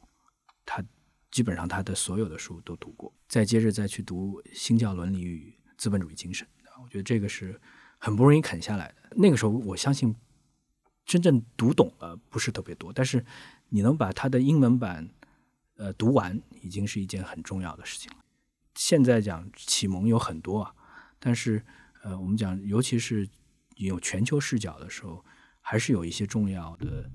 [0.64, 0.84] 他
[1.30, 3.12] 基本上他的所有的书都读过。
[3.28, 6.46] 再接着再去读《新教伦理与资本主义精神》，
[6.82, 7.60] 我觉得这个是
[7.98, 9.16] 很不容易啃下来的。
[9.16, 10.14] 那个时候，我相信。
[11.06, 13.24] 真正读懂了不是特别多，但是
[13.68, 15.08] 你能把它的英文版
[15.76, 18.24] 呃读完，已经是一件很重要的事情了。
[18.74, 20.74] 现在讲启蒙有很多啊，
[21.20, 21.64] 但是
[22.02, 23.26] 呃，我们讲尤其是
[23.76, 25.24] 有全球视角的时候，
[25.60, 27.08] 还是有一些重要的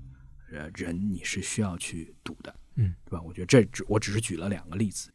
[0.50, 3.20] 呃人你是需要去读的，嗯，对吧？
[3.20, 5.12] 我觉得这只我只是举了两个例子。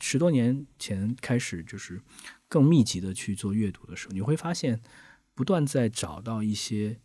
[0.00, 2.00] 十多年前开始就是
[2.48, 4.80] 更密集的去做阅读的时候，你会发现
[5.34, 7.00] 不断在找到一些。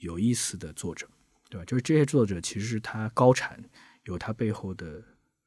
[0.00, 1.08] 有意思的作者，
[1.48, 1.64] 对吧？
[1.64, 3.62] 就是这些作者，其实是他高产，
[4.04, 5.02] 有他背后的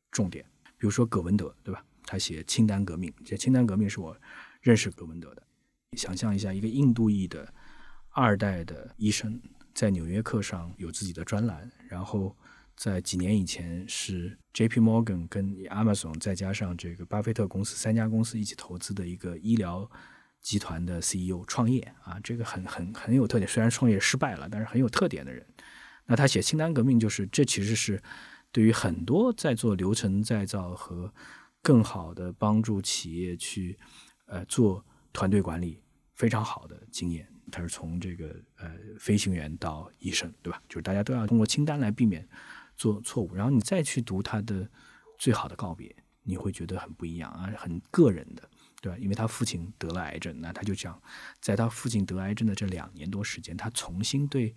[0.10, 0.44] 重点。
[0.78, 1.86] 比如说葛文德，对吧？
[2.06, 4.16] 他写《清单革命》，这《清单革命》是我
[4.62, 5.44] 认识葛文德的。
[5.98, 7.54] 想象一下，一个印度裔的
[8.10, 9.42] 二代的医生，
[9.74, 12.36] 在《纽约客》上有自己的专栏，然后
[12.76, 14.80] 在几年以前是 J.P.
[14.82, 19.89] Morgan 跟 Amazon 再加上这个巴菲特公司三家公司一起投资的一个医疗
[20.43, 23.49] 集团的 CEO 创业啊，这个很很很有特点。
[23.49, 25.43] 虽然创业失败了，但是很有特点的人。
[26.06, 27.99] 那他写清单革命，就是这其实是
[28.51, 31.12] 对于很多在做流程再造和
[31.62, 33.79] 更好的帮助企业去
[34.25, 35.82] 呃做团队管理
[36.13, 37.27] 非常好的经验。
[37.51, 40.62] 他是从这个呃飞行员到医生，对吧？
[40.67, 42.27] 就是大家都要通过清单来避免
[42.75, 43.34] 做错误。
[43.34, 44.69] 然后你再去读他的
[45.17, 48.49] 最好的告别，你会觉得很不一样啊，很个人的，
[48.84, 48.98] 对吧？
[49.00, 51.02] 因为他父亲得了癌症，那他就讲，
[51.39, 54.54] 在他父亲得癌症的这两年多时间，他重新对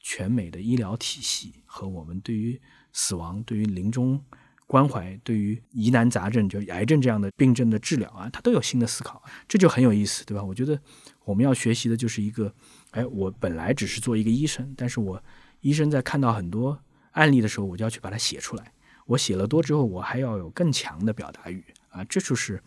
[0.00, 2.60] 全美的医疗体系和我们对于
[2.92, 4.20] 死亡、对于临终
[4.66, 10.42] 关怀、对于疑难杂症，就癌症这样的病症的治疗啊，他都有新的思考，这就很有意思，对吧？
[10.42, 10.80] 我觉得
[11.24, 12.52] 我们要学习的就是一个，
[12.90, 15.22] 哎，我本来只是做一个医生，但是我
[15.60, 18.72] 医生在看到很多案例的时候，我就要去把它写出来。
[19.06, 22.62] 我写了多之后，我还要有更强的表达欲啊，这就是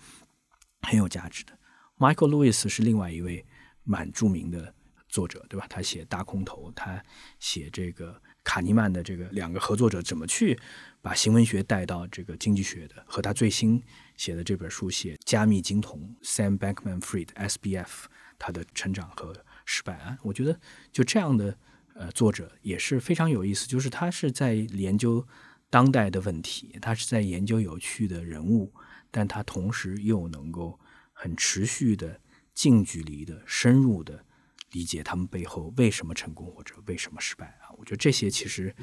[0.82, 1.58] 很有价值的。
[1.98, 3.46] Michael Lewis 是另外一位
[3.84, 4.74] 蛮著名的
[5.08, 5.66] 作者，对吧？
[5.70, 7.04] 他写《大空头》，他
[7.40, 10.58] 写这个卡尼曼的这个两个合作者怎么去
[11.02, 13.82] 把新闻学带到这个经济学的，和他最新
[14.16, 18.06] 写的这本书写加密金童 Sam Bankman-Fried SBF
[18.40, 20.60] 他的成长和失败啊，我觉得
[20.92, 21.56] 就这样的
[21.94, 25.28] 呃作者也是非常有意思，就是他是在研究
[25.70, 28.74] 当代的问题，他是在研究有趣的人物，
[29.12, 30.80] 但它同时又能够
[31.12, 32.20] 很持续的、
[32.54, 34.26] 近距离的、深入的
[34.72, 37.70] 理解他们背后为什么成功或者为什么失败啊。
[37.78, 38.74] 我觉得这些其实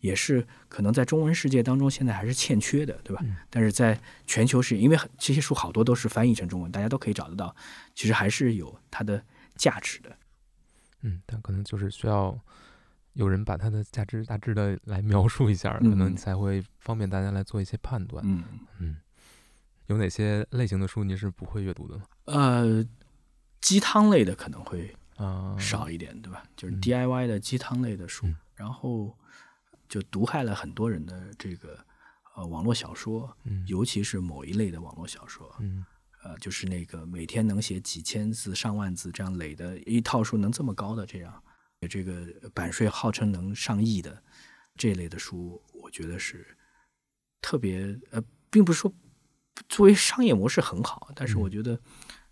[0.00, 3.24] 也是可能在中文世界当中现在还是欠缺的，对吧？
[3.48, 7.54] 但是在全球是因为这些书好多都是翻译成中文，大家都可以找得到，
[7.94, 9.24] 其实还是有它的
[9.56, 10.16] 价值的。
[11.02, 12.38] 嗯，但可能就是需要
[13.14, 18.22] 有人把它的价值大致的来描述一下，可能嗯才会方便大家来做一些判断。
[18.26, 18.42] 嗯，
[18.80, 18.96] 嗯，
[19.88, 22.04] 有哪些类型的书您是不会阅读的吗？
[22.26, 22.86] 呃，
[23.60, 26.42] 鸡汤类的可能会啊，少一点，对吧？
[26.56, 26.80] 就是嗯。
[26.80, 28.36] DIY 的鸡汤类的书，嗯。
[28.54, 29.16] 然后
[29.88, 31.78] 就毒害了很多人的这个
[32.36, 33.64] 呃网络小说，嗯。
[33.66, 35.84] 尤其是某一类的网络小说，嗯。
[36.22, 41.42] 呃，就是那个每天能写几千字、上万字这样累的一套书能这么高的这样，
[41.88, 44.22] 这个版税号称能上亿的
[44.76, 46.46] 这类的书，我觉得是
[47.40, 48.92] 特别呃，并不是说
[49.68, 51.80] 作为商业模式很好，但是我嗯觉得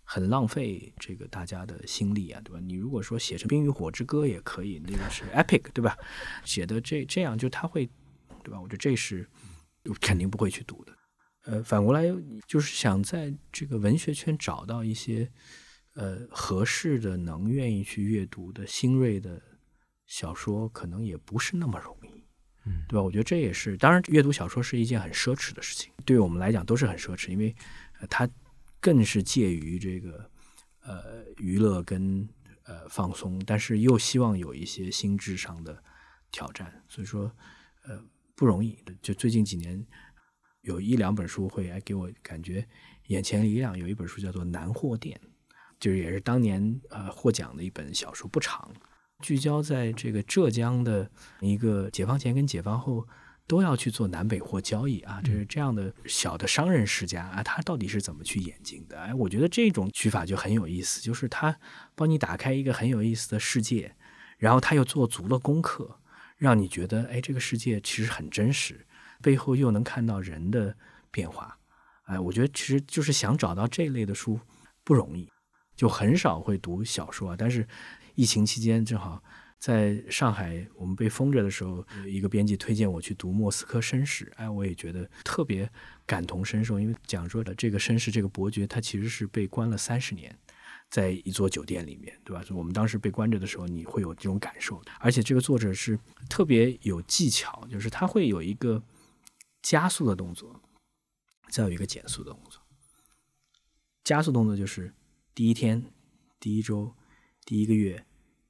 [0.03, 2.59] 很浪费这个大家的心力啊，对吧？
[2.61, 5.97] 你如果说写成《冰与火之歌》也可以，那个是 epic，对吧？
[6.45, 7.85] 写的这这样就他会，
[8.43, 8.59] 对吧？
[8.61, 9.27] 我觉得这是
[9.99, 10.93] 肯定不会去读的。
[11.45, 12.03] 呃，反过来
[12.45, 15.31] 就是想在这个文学圈找到一些
[15.93, 19.41] 呃合适的、能愿意去阅读的新锐的
[20.05, 22.16] 小说，可能也不是那么容易。
[22.67, 23.01] 嗯对吧？
[23.01, 27.55] 我觉得这也是，当然，阅读小说是一件很奢侈的事情，对于我们来讲都是很奢侈，因为、
[28.09, 28.29] 它
[28.79, 30.29] 更是介于这个
[30.81, 32.27] 呃娱乐跟
[32.65, 35.81] 呃放松，但是又希望有一些心智上的
[36.31, 37.31] 挑战，所以说
[37.85, 37.99] 呃
[38.35, 38.77] 不容易。
[39.01, 39.83] 就最近几年
[40.61, 42.67] 有一两本书会哎给我感觉
[43.07, 45.19] 眼前一亮，有一本书叫做《南货店》，
[45.79, 48.71] 就是也是当年呃获奖的一本小说，不长。
[49.21, 53.07] 聚焦在这个浙江的一个解放前跟解放后
[53.47, 58.99] 都要去做南北货交易啊，这是这样的小的商人世家啊，他到底是怎么去演进的？
[58.99, 61.57] 哎，我觉得这种取法就很有意思，就是他
[61.95, 63.95] 帮你打开一个很有意思的世界，
[64.37, 65.99] 然后他又做足了功课，
[66.37, 68.85] 让你觉得哎，这个世界其实很真实，
[69.21, 70.75] 背后又能看到人的
[71.09, 71.57] 变化。
[72.03, 74.39] 哎，我觉得其实就是想找到这类的书
[74.83, 75.27] 不容易，
[75.75, 77.67] 就很少会读小说啊，但是。
[78.17, 79.23] 疫情期间，正好
[79.59, 85.71] 在上海我们被封着的时候，一个编辑推荐我去读《莫斯科绅士》，哎，我也觉得特别
[86.03, 90.35] 感同身受，因为讲说的这个绅士这个伯爵，他其实是被关了三十年，
[90.89, 92.43] 在一座酒店里面，对吧？
[92.49, 98.81] 我们当时被关着的时候，你会有这种感受，而且这个作者是特别有技巧，就是他会有一个
[99.61, 100.59] 加速的动作，
[101.49, 102.59] 再有一个减速的动作。
[104.03, 104.91] 加速动作就是
[105.35, 105.83] 第一天、
[106.39, 106.95] 第一周、
[107.47, 108.03] 第一个月。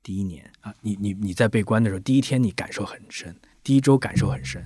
[0.04, 4.66] 第一年啊，你你你在被关的时候，第一天你感受很深，第一周感受很深，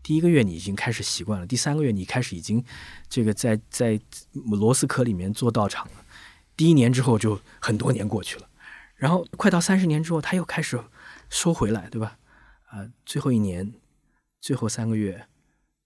[0.00, 2.64] 第一个月你已经开始习惯了，第三个月你开始已经
[3.08, 4.00] 这个在在
[4.44, 6.04] 螺丝壳里面做道场了，
[6.56, 8.48] 第一年之后就很多年过去了，
[8.94, 10.80] 然后快到三十年之后，他又开始
[11.30, 12.16] 收回来，对吧？
[12.68, 13.74] 啊，最后一年，
[14.40, 15.26] 最后三个月，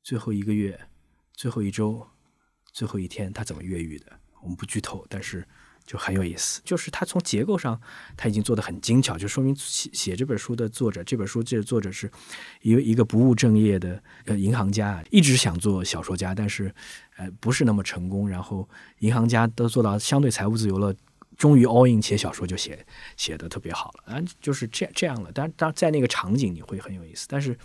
[0.03, 0.79] 最后一个月，
[1.33, 2.07] 最后一周，
[2.71, 4.21] 最后一天，他怎么越狱的？
[4.43, 5.49] 我们不剧透，但是。
[5.91, 6.61] 就很有意思。
[6.65, 7.81] 就是他从结构上，
[8.17, 12.09] 他已经做得很精巧，就说明写写这本书的作者，这本书这作者是
[12.63, 16.73] 一个一个不务正业的呃银行家，一直想做小说家，但是
[17.17, 18.29] 呃不是那么成功。
[18.29, 18.69] 然后
[19.01, 20.95] 银行家都做到相对财务自由了。
[21.37, 25.33] 终于 all in 写小说就写写的特别好了啊，就是这样这样了。
[25.33, 27.57] 当然，在那个场景你会很有意思，但是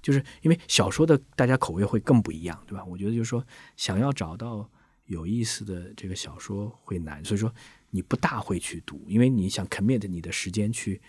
[0.00, 2.84] 就是因为小说的大家口味会更不一样，对吧？
[2.84, 3.44] 我觉得就是说，
[3.76, 4.70] 想要找到
[5.06, 7.52] 有意思的这个小说会难，所以说
[7.90, 11.00] 你不大会去读，因为你想 commit 你的时间去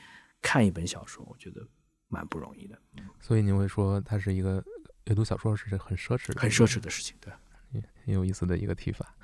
[0.41, 1.65] 看一本小说，我觉得
[2.07, 2.79] 蛮不容易的。
[3.19, 4.63] 所以你会说，它是一个
[5.05, 7.33] 阅读小说是很奢侈、很奢侈的事情，对，
[8.03, 9.15] 很有意思的一个提法。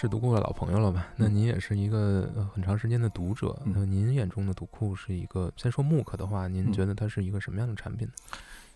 [0.00, 1.12] 是读库的老朋友了吧？
[1.16, 3.60] 那您也是一个很长时间的读者。
[3.66, 8.14] 那您眼中的读库是一个，先说慕课的话，您觉得它是一个什么样的产品呢？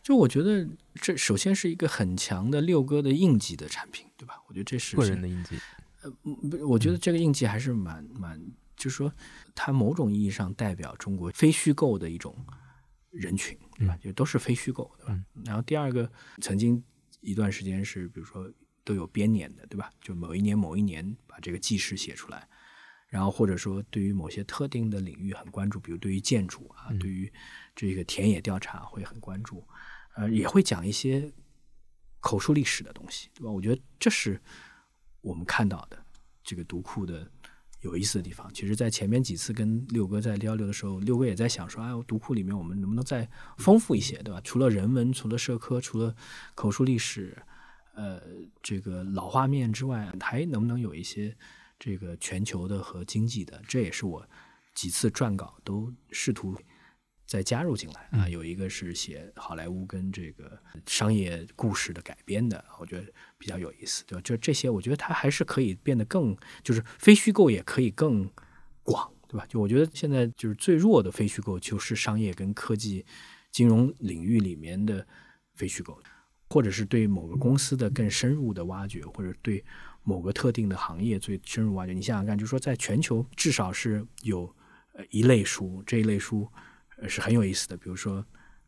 [0.02, 4.42] 就我觉得，这首先是一个很强的六哥的印记的产品，对吧？
[4.48, 5.56] 我觉得这是个人的印记。
[6.02, 8.42] 呃，不，我觉得这个印记还是蛮蛮，
[8.76, 9.12] 就是说，
[9.54, 12.34] 它某种意义上代表中国非虚构的一种
[13.12, 13.96] 人群，对吧？
[13.98, 15.16] 就都是非虚构，对吧？
[15.44, 16.82] 然后第二个，曾经
[17.20, 18.50] 一段时间是，比如说。
[18.84, 19.90] 都有编年的，对吧？
[20.00, 22.48] 就某一年某一年把这个纪事写出来，
[23.06, 27.32] 然后或者说对于某些特定的领域很关注，比如对于建筑啊，对于
[27.76, 29.64] 这个田野调查会很关注，
[30.16, 31.30] 呃，也会讲一些
[32.18, 33.50] 口述历史的东西，对吧？
[33.50, 34.40] 我觉得这是
[35.20, 36.04] 我们看到的
[36.42, 37.30] 这个读库的
[37.82, 38.52] 有意思的地方。
[38.52, 44.40] 其实，在前面几次跟六哥在交流的时候，六哥也在想说，哎，读库里面我们能不能再丰富一些，对吧？
[44.42, 46.16] 除了人文，除了社科，除了
[46.56, 47.40] 口述历史。
[47.94, 48.22] 呃，
[48.62, 51.36] 这个老画面之外，还能不能有一些
[51.78, 53.60] 这个全球的和经济的？
[53.68, 54.26] 这也是我
[54.74, 56.56] 几次撰稿都试图
[57.26, 58.28] 再加入进来啊。
[58.28, 64.22] 有一个是写好莱坞跟这个商业故事的改编的，我觉得比较有意思，对吧？
[64.22, 68.30] 就这些，我觉得它还是可以变得更，就是非虚构也可以更
[68.82, 69.44] 广，对吧？
[69.46, 73.04] 就我觉得现在就是最弱的非虚构，就是商业跟科技、
[73.50, 75.06] 金融领域里面的
[75.54, 76.02] 非虚构。
[76.52, 79.64] 或者是对某个公司的更深入的挖掘，或者对
[80.02, 81.94] 某个特定的行业最深入挖掘。
[81.94, 84.54] 你想想看，就是说，在全球至少是有
[84.92, 86.46] 呃一类书，这一类书
[87.08, 87.76] 是很有意思的。
[87.78, 88.22] 比如说，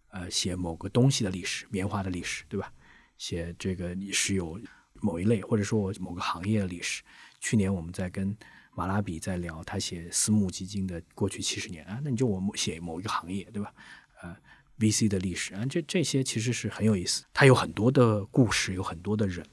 [0.08, 2.72] 呃，写某个东西的历史，棉花的历史，对吧？
[3.18, 4.58] 写这个是有
[5.02, 7.02] 某一类，或者说某个行业的历史。
[7.38, 8.34] 去年我们在跟
[8.74, 13.74] 马拉比在聊，他写私募基金的过去七十年啊，那你就我写某一个行业，对吧？
[14.22, 14.34] 呃。
[14.78, 19.46] VC 的历史啊，这这些其实是很有意思，它有很多的故事，有很多的人。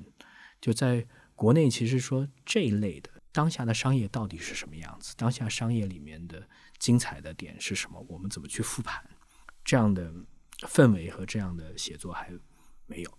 [0.59, 5.13] 就在国内，其实说这一类的当下的商业到底是什么样子？
[5.17, 6.47] 当下商业里面的
[6.79, 8.03] 精彩的点是什么？
[8.09, 9.03] 我们怎么去复盘？
[9.63, 10.11] 这样的
[10.61, 12.31] 氛围和这样的写作还
[12.87, 13.17] 没有。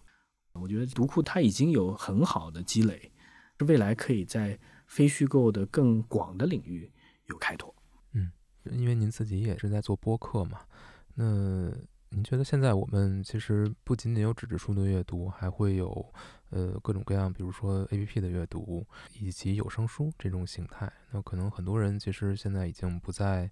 [0.53, 3.13] 我觉得读库它已经有很好的积累，
[3.67, 6.91] 未来可以在非虚构的更广的领域
[7.27, 7.75] 有开拓。
[8.13, 8.31] 嗯，
[8.65, 10.61] 因为您自己也是在做播客嘛，
[11.15, 11.73] 那。
[12.15, 16.13] 您觉得现在我们其实不仅仅有纸质书的阅读，还会有
[16.51, 18.87] 呃各种各样，比如说 A P P 的阅读，
[19.19, 20.93] 以及有声书这种形态。
[21.11, 23.51] 那可能很多人其实现在已经不再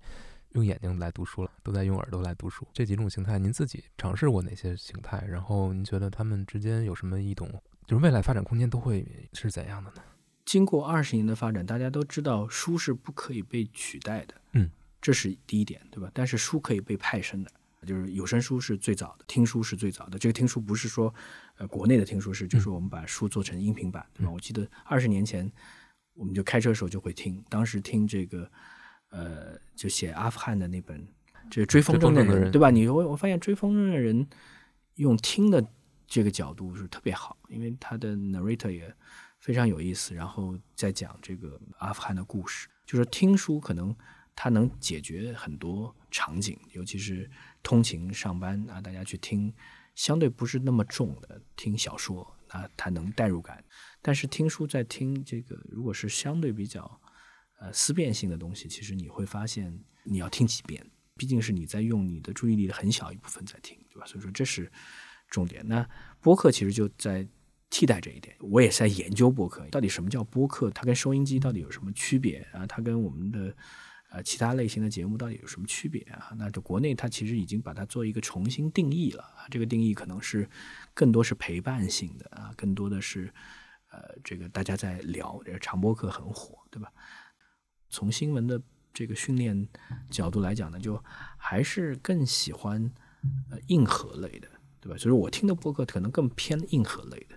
[0.51, 2.69] 用眼睛来读书了，都在用耳朵来读书。
[2.75, 5.25] 这几种形态，您自己尝试过哪些形态？
[5.27, 7.49] 然后您觉得它们之间有什么异同？
[7.87, 10.03] 就是未来发展空间都会是怎样的呢？
[10.45, 14.71] 经过二十年的发展，大家都知道书是不可以被取代的，嗯，
[15.01, 16.11] 这是第一点，对吧？
[16.13, 17.51] 但是书可以被派生的。
[17.87, 20.19] 就是有声书是最早的，听书是最早的。
[20.19, 21.13] 这个听书不是说，
[21.57, 24.31] 呃，国内的听书是，就是我们把书做成音频版，对吧？
[24.31, 25.51] 我记得二十年前，
[26.13, 28.51] 我们就开车的时候就会听，当时听这个，
[29.09, 31.01] 呃，就写阿富汗的那本
[31.51, 32.71] 《这追风筝的人》，对吧？
[32.71, 34.29] 你我我发现追风筝的人
[34.97, 35.67] 用听的
[36.07, 38.95] 这个角度是特别好，因为他的 narrator 也
[39.39, 42.69] 非常有意思，然后再讲这个阿富汗的故事。
[42.85, 43.97] 就是听书可能
[44.37, 47.31] 它能解决很多场景，尤其是。
[47.63, 49.53] 通勤上班啊，大家去听，
[49.95, 53.63] 相对不是那么重的听小说，那它能代入感。
[54.01, 57.01] 但是听书在听这个，如果是相对比较
[57.61, 60.85] 呃思辨性的东西，其实你会发现你要听几遍，
[61.17, 64.07] 毕竟是你在用你的注意力的很小一部分在听，对吧？
[64.07, 64.71] 所以说这是
[65.29, 65.67] 重点。
[65.67, 65.87] 那
[66.21, 67.29] 播客其实就在
[67.69, 68.35] 替代这一点。
[68.41, 70.71] 我也在研究播客，到底什么叫播客？
[70.71, 72.67] 它跟收音机到底有什么区别啊？
[72.67, 73.55] 它跟我们的。
[74.11, 76.33] 呃，其他类型的节目到底有什么区别啊？
[76.37, 80.49] 那就国内它其实已经把它做一个重新定义了啊，这个定义可能是
[80.93, 83.33] 更多是陪伴性的啊，更多的是
[83.91, 86.93] 呃，这个大家在聊这，长播客很火，对吧？
[87.89, 88.61] 从新闻的
[88.93, 89.69] 这个训练
[90.11, 91.03] 角度来讲呢，就
[91.37, 92.93] 还是更喜欢
[93.51, 94.49] 呃硬核类的，
[94.81, 94.99] 对吧？
[94.99, 97.37] 所以我听的播客可能更偏硬核类的。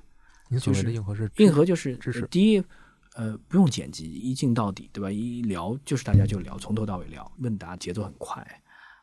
[0.50, 2.64] 你所谓就是的硬核是硬核就是知识呃第一，
[3.16, 5.12] 呃，不用剪辑，一镜到底，对吧？
[5.12, 8.46] 一聊就是大家就聊，从头到尾聊，问答节奏很快，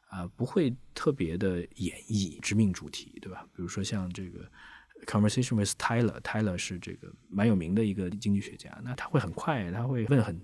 [0.09, 3.45] 啊、不会特别的演绎直命主题，对吧？
[3.55, 4.51] 比如说像这个
[5.07, 10.41] Conversation with Tyler，Tyler 是这个蛮有名的一个经济学家，那他会很快，他会问很。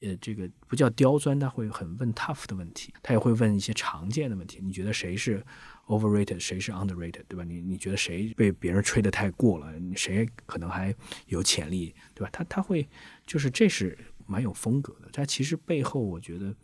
[0.00, 4.60] 呃，这个不叫刁钻，他会很问 tough 的问题，他也会问一些常见的问题。
[4.60, 5.42] 你觉得谁是
[5.86, 7.44] overrated，谁是 underrated，对吧？
[7.44, 9.72] 你你觉得谁被别人吹得太过了？
[9.94, 10.94] 谁可能还
[11.26, 12.30] 有潜力，对吧？
[12.32, 12.88] 他他会
[13.26, 15.08] 就是这是蛮有风格的。
[15.12, 16.54] 但其实背后，我觉得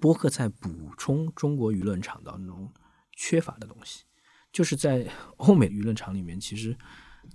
[0.00, 2.72] 播客在补充中国舆论场当中
[3.16, 4.04] 缺乏的东西，
[4.52, 6.76] 就是在欧美舆论场里面，其实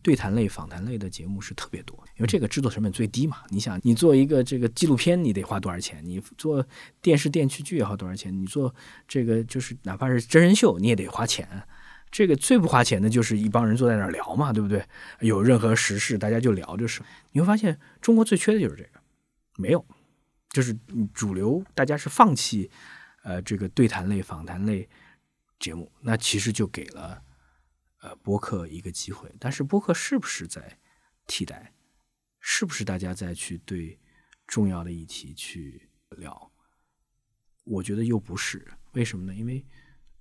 [0.02, 3.38] 对谈类、访谈类的节目是特别多，因为这个制作成本最低嘛。
[3.50, 6.02] 你想，你做一个这个纪录片，你得花多少钱？
[6.04, 6.66] 你做
[7.02, 8.36] 电视电视剧也花多少钱？
[8.36, 8.74] 你做
[9.08, 11.48] 这个就是哪怕是真人秀，你也得花钱。
[12.10, 14.84] 这个最不花钱的就是一帮人坐在那儿聊嘛，对不对？
[15.22, 17.02] 有任何时事，大家就聊就是。
[17.32, 19.00] 你会发现，中国最缺的就是这个，
[19.58, 19.86] 没有，
[20.50, 20.78] 就是
[21.14, 22.70] 主流大家是放弃
[23.24, 24.90] 呃这个对谈类、访谈类
[25.58, 27.22] 节目，那其实就给了
[28.02, 29.34] 呃播客一个机会。
[29.40, 30.78] 但是播客是不是在
[31.26, 31.74] 替代？
[32.40, 34.00] 是不是大家再去对
[34.46, 36.52] 重要的议题去聊？
[37.64, 39.34] 我觉得又不是，为什么呢？
[39.34, 39.66] 因为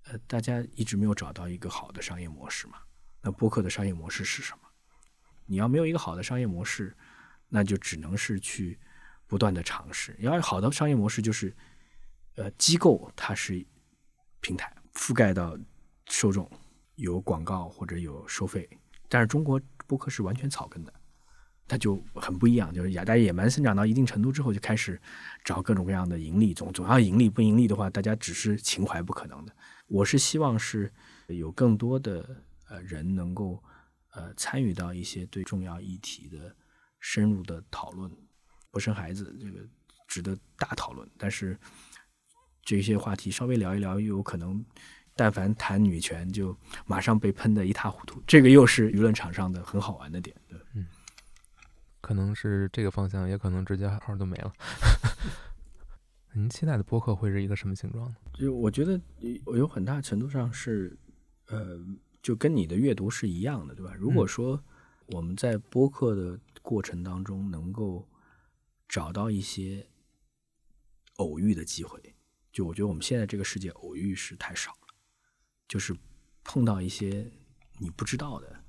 [0.04, 2.78] 呃，大家一直没有找到一个好的商业模式嘛。
[3.22, 4.68] 那播客的商业模式是什么？
[5.46, 6.96] 你要没有一个好的商业模式，
[7.48, 8.78] 那就只能是去
[9.26, 10.14] 不断的尝试。
[10.20, 11.56] 要好的商业模式，就是
[12.36, 13.66] 呃，机构它是
[14.40, 15.58] 平台，覆盖到
[16.06, 16.50] 受众，
[17.00, 18.68] 有广告或者有收费。
[19.08, 20.92] 但是中国播客是完全草根的，
[21.66, 22.72] 它就很不一样。
[22.72, 25.00] 就是亚大野蛮生长到一定程度之后，就开始
[25.44, 27.28] 找各种各样的盈利，总总要盈利。
[27.28, 29.52] 不盈利的话，大家只是情怀不可能的。
[29.88, 30.92] 我是希望是
[31.26, 32.24] 有更多的
[32.68, 33.60] 呃人能够
[34.12, 36.54] 呃参与到一些对重要议题的
[37.00, 38.08] 深入的讨论。
[38.70, 39.66] 不生孩子这个
[40.06, 41.58] 值得大讨论，但是
[42.62, 44.64] 这些话题稍微聊一聊，又有可能
[45.20, 46.56] 但凡谈女权就
[46.86, 48.22] 马上被喷得一塌糊涂。
[48.26, 50.34] 这个又是舆论场上的很好玩的点。
[50.48, 50.86] 对嗯，
[52.00, 54.50] 可能是这个方向，也可能直接号都没了。
[56.32, 58.16] 您期待的播客会是一个什么形状呢？
[58.32, 60.96] 就我觉得有有很大程度上是，
[61.48, 61.78] 呃，
[62.22, 63.92] 就跟你的阅读是一样的，对吧？
[63.98, 64.58] 如果说
[65.08, 68.08] 我们在播客的过程当中能够
[68.88, 69.86] 找到一些
[71.16, 72.00] 偶遇的机会，
[72.50, 74.79] 就我觉得我们现在这个世界偶遇是太少了，
[75.70, 75.96] 就是
[76.42, 77.30] 碰到一些
[77.78, 78.64] 你不知道的，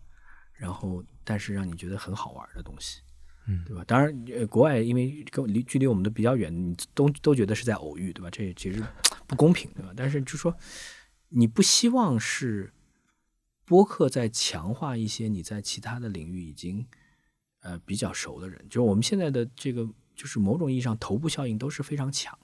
[0.54, 3.02] 然后但是让你觉得很好玩的东西。
[3.48, 3.84] 嗯对吧？
[3.86, 8.30] 当然，呃，国外因为跟离距离我们都比较远，你都都觉得是在偶遇，对吧？
[8.30, 8.84] 这其实
[9.26, 9.92] 不公平，对吧？
[9.98, 10.56] 但是就说
[11.30, 12.72] 你不希望是
[13.66, 16.86] 播客在强化一些你在其他的领域已经
[17.62, 22.38] 呃比较熟的人，就是我们现在的这个就是某种意义上头部效应都是非常强，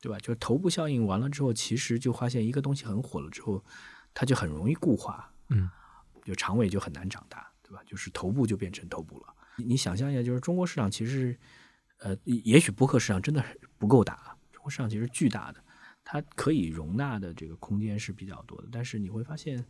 [0.00, 0.18] 对吧？
[0.18, 3.62] 就是头部效应完了之后，其实就发现一个东西很火了之后，
[4.14, 5.68] 它就很容易固化，嗯，
[6.24, 7.82] 就长尾就很难长大，对吧？
[7.86, 9.34] 就是头部就变成头部了。
[9.56, 11.38] 你你想象一下，就是中国市场其实，
[11.98, 13.44] 呃，也许播客市场真的
[13.78, 15.64] 不够大，中国市场其实巨大的，
[16.04, 18.68] 它可以容纳的这个空间是比较多的。
[18.70, 19.64] 但是你会发现，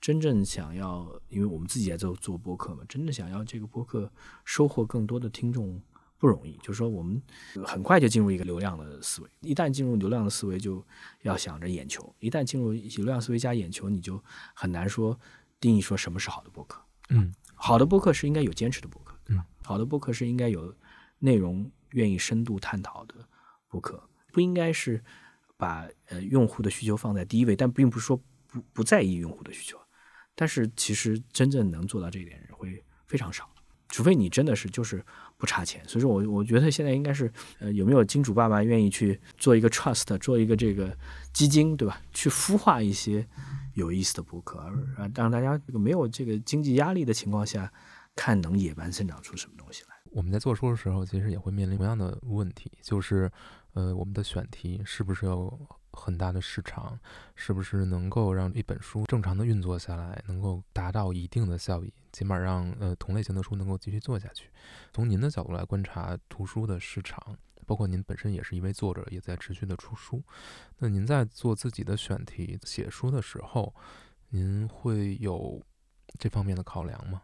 [0.00, 4.12] 真正想要，因为我们自己在做做播客嘛，真正想要这个播客
[4.44, 5.80] 收获更多的听众
[6.20, 6.56] 不容易。
[6.58, 7.20] 就是说，我们
[7.66, 10.86] 很快就进入一个流量的思维，一旦进入流量的思维，就
[11.22, 14.22] 要想着眼球；一旦进入流量思维加眼球，你就
[14.54, 15.18] 很难说
[15.58, 16.80] 定义说什么是好的播客。
[17.08, 19.64] 嗯好的播客是应该有坚持的播客，对吧嗯？
[19.64, 20.72] 好的播客是应该有
[21.18, 23.14] 内容愿意深度探讨的
[23.68, 24.02] 播客，
[24.32, 25.02] 不应该是
[25.56, 28.16] 把呃用户的需求放在第一位，但并不是说
[28.46, 29.78] 不不在意用户的需求。
[30.34, 33.50] 但是其实真正能做到这一点人会非常少，
[33.90, 35.04] 除非你真的是就是
[35.36, 35.82] 不差钱。
[35.86, 40.96] 所以说我我觉得现在应该是呃有没有金主爸爸愿意去做一个 trust，做一个这个
[41.32, 42.00] 基金，对吧？
[42.12, 43.26] 去孵化一些
[43.74, 44.58] 有意思的博客，
[44.96, 47.72] 而让大家这个没有这个经济压力的情况下，
[48.16, 49.88] 看能野蛮生长出什么东西来。
[50.12, 53.30] 我们在做书的时候，其实也会面临同样的问题，就是，
[53.74, 55.36] 呃，我们的选题是不是要
[55.92, 56.98] 很大的市场，
[57.34, 64.48] 是不是能够让一本书正常的运作下来，能够达到一定的效益，起码让呃同类型的书能够继续做下去。
[64.92, 67.36] 从您的角度来观察图书的市场，
[67.66, 70.22] 包括您本身也是一位作者，也在持续的出书，
[70.78, 73.74] 那您在做自己的选题、写书的时候，
[74.30, 75.62] 您会有
[76.18, 77.22] 这方面的考量吗？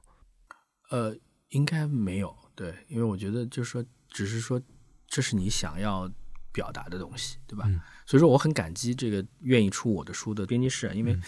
[0.90, 1.16] 呃，
[1.48, 4.60] 应该没有，对，因为我觉得就是说，只是说
[5.08, 6.08] 这是你想要
[6.56, 7.66] 表达的东西，对吧？
[7.68, 7.78] 嗯
[8.08, 11.18] 所以说我很感激这个愿意出我的书的编辑室，因为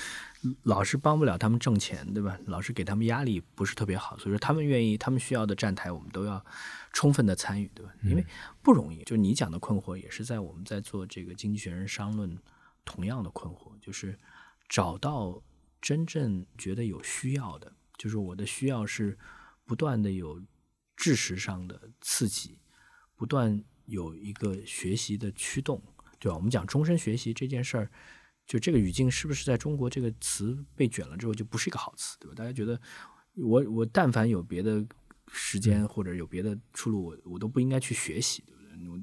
[0.63, 2.39] 老是帮不了他们挣钱，对吧？
[2.47, 6.43] 老是给他们压力不是特别好，所以说他们愿意，他们需要的站台我们都要
[6.93, 7.93] 充分的参与，对吧？
[8.05, 8.25] 因为
[8.63, 12.39] 不容易，就你讲的困惑也是在我们在做这个《经济学人》商论
[12.85, 14.17] 同样的困惑，就是
[14.69, 15.43] 找到
[15.83, 19.19] 真正觉得有需要的，就是我的需要是
[19.67, 20.41] 不断的有
[20.97, 22.61] 知识上的刺激，
[23.17, 25.83] 不断有一个学习的驱动，
[26.19, 26.37] 对吧？
[26.37, 27.91] 我们讲终身学习这件事儿，
[28.47, 32.35] 就这个语境是不是在中国这个词被卷了之后就不是一个好词，对吧？
[32.37, 32.81] 大家觉得
[33.35, 34.87] 我我但凡有别的
[35.33, 38.89] 时间或者有别的出路，我我都不应该去学习，对不对？
[38.89, 38.99] 我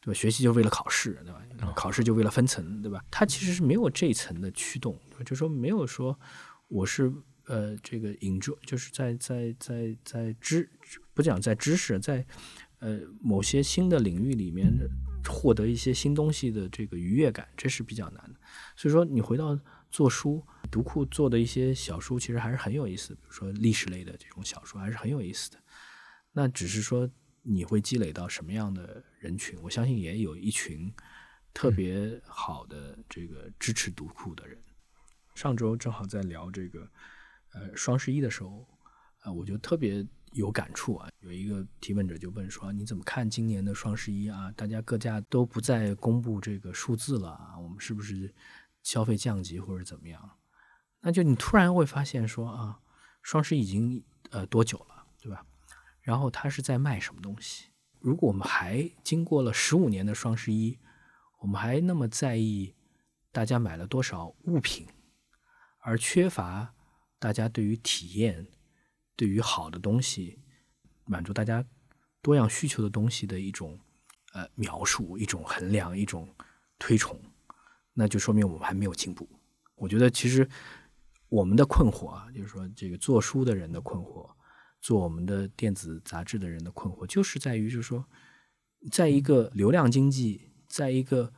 [0.00, 0.14] 对吧？
[0.14, 1.72] 学习就是为了考试，对吧？
[1.74, 3.04] 考试就为了分层，对吧？
[3.10, 6.18] 它其实是没有这一层的驱动，对吧就说没有说
[6.68, 7.12] 我是
[7.46, 10.68] 呃这个引着，就是在在在在知
[11.14, 12.26] 不讲在知识，在
[12.84, 14.70] 呃某些新的领域里面
[15.26, 18.38] 获得一些新东西的这个愉悦感，这是比较难的。
[18.76, 19.58] 所以说，你回到
[19.90, 25.58] 做书，读库做的一些小书，其实还是很有意思，比如说历史类的这种小说，还是很有意思的。
[26.32, 27.08] 那只是说
[27.40, 29.58] 你会积累到什么样的人群？
[29.62, 30.92] 我相信也有一群
[31.54, 34.58] 特别好的这个支持读库的人。
[35.34, 36.86] 上周正好在聊这个
[37.54, 38.68] 呃双十一的时候，
[39.20, 41.08] 啊、我就特别有感触啊。
[41.20, 44.52] 有一个提问者就问说：“你怎么看今年的双十一啊？
[44.52, 48.32] 大家各家都不再公布这个数字了啊，我们是不是
[48.82, 50.30] 消费降级或者怎么样？”
[51.00, 52.80] 那就你突然会发现说啊，
[53.22, 55.44] 双十一已经呃多久了，对吧？
[56.00, 57.68] 然后它是在卖什么东西？
[58.00, 60.78] 如果我们还经过了十五年的双十一，
[61.40, 62.74] 我们还那么在意
[63.32, 64.86] 大家买了多少物品，
[65.78, 66.74] 而缺乏
[67.18, 68.46] 大家对于体验、
[69.16, 70.38] 对于好的东西、
[71.04, 71.64] 满足大家
[72.20, 73.78] 多样需求的东西的一种
[74.32, 76.34] 呃描述、一种衡量、一种
[76.78, 77.20] 推崇，
[77.92, 79.28] 那就说明我们还没有进步。
[79.76, 80.48] 我觉得其实
[81.28, 84.30] 我们的困惑啊，就是说这个做书的人的困惑，
[84.80, 88.06] 做我们的电子杂志的人的困惑，就是在于就是说，
[88.90, 91.32] 在一个流量经济，在一个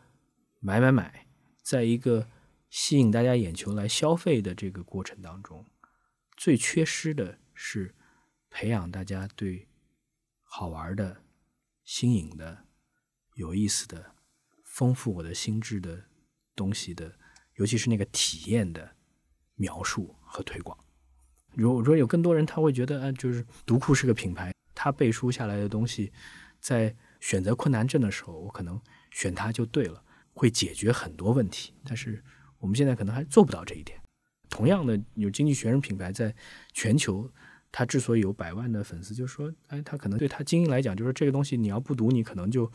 [0.60, 1.26] 买买买，
[1.62, 2.28] 在一个
[2.68, 5.64] 吸引大家眼球来消费的这个过程当中，
[6.36, 7.92] 最缺失的是
[8.50, 9.66] 培养大家对
[10.44, 11.22] 好玩的、
[11.84, 12.66] 新颖的、
[13.34, 14.12] 有意思的、
[14.62, 16.04] 丰富我的心智的
[16.54, 17.18] 东西的，
[17.54, 18.96] 尤其是那个体验的
[19.54, 20.78] 描述和推广。
[21.54, 26.12] 如果说有更多人他会觉得，啊，就是读库是个品牌，他背书下来的东西，
[26.60, 28.78] 在选择困难症的时候，我可能
[29.10, 30.04] 选它就对了，
[30.34, 31.72] 会解决很多问题。
[31.82, 32.22] 但是
[32.58, 33.98] 我们现在可能还做不到这一点。
[34.48, 36.34] 同样的，有经济学人品牌在
[36.72, 37.30] 全球，
[37.70, 42.70] 它之所以有百万的粉丝，就是说，哎，他可能对他精英来讲，就是这个东西你要不读，你可能就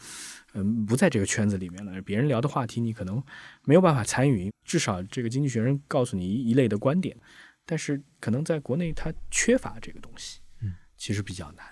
[0.53, 2.01] 嗯不在这个圈子里面了。
[2.01, 3.23] 别人聊的话题，你可能
[3.65, 4.51] 没有办法参与。
[4.63, 7.17] 至少这个经济学人告诉你一一类的观点，
[7.65, 11.65] 但是可能在国内他缺乏这个东西，嗯，其实比较难。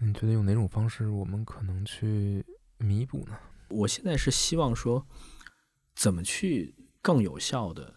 [0.00, 2.44] 你觉得用哪种方式我们可能去
[2.76, 3.36] 弥补呢？
[3.70, 5.06] 我现在是希望说，
[5.96, 7.94] 怎么去更有效的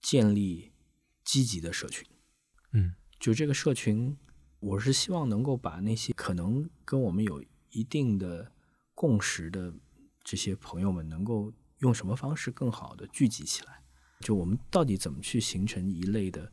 [0.00, 0.72] 建立
[1.24, 2.06] 积极的社群。
[2.72, 4.16] 嗯，就这个社群，
[4.60, 8.50] 我是希望能够把那些可能跟我们有一定的
[8.94, 9.72] 共识的
[10.22, 13.82] 这些朋友们，能够用什么方式更好的聚集起来。
[14.20, 16.50] 就我们到底怎么去形成一类的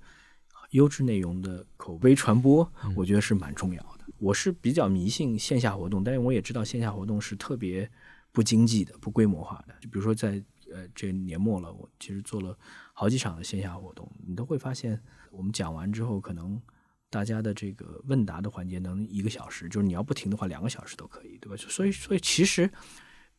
[0.71, 4.05] 优质内容的口碑传播，我觉得是蛮重要的。
[4.17, 7.89] 我是比较迷信线下活动，但是我也知道线下活动是特别
[8.31, 9.75] 不经济的、不规模化的。
[9.79, 12.57] 就比如说在呃这年末了，我其实做了
[12.93, 15.01] 好几场的线下活动，你都会发现，
[15.35, 16.61] 我们讲完之后，可能
[17.09, 21.55] 大家的这个问答的环节能一个小时，就是你要不停的话，两个小时都可以，对吧？
[21.57, 22.69] 所以，所以其实，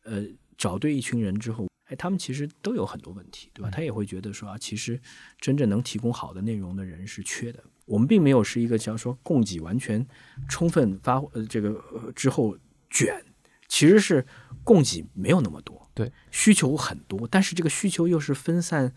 [0.03, 0.23] 呃，
[0.57, 3.69] 找对一群人之后，哎，他们其实都有很多问题，对吧？
[3.69, 4.99] 他也会觉得说啊，其实
[5.39, 7.63] 真正能提供好的内容的人是缺的。
[7.85, 10.05] 我们并没有是一个叫说供给完全
[10.49, 12.57] 充分发呃这个、呃、之后
[12.89, 13.23] 卷，
[13.67, 14.25] 其实是
[14.63, 18.93] 供给没有那么多，对，需求很多，但是这个需求又是分散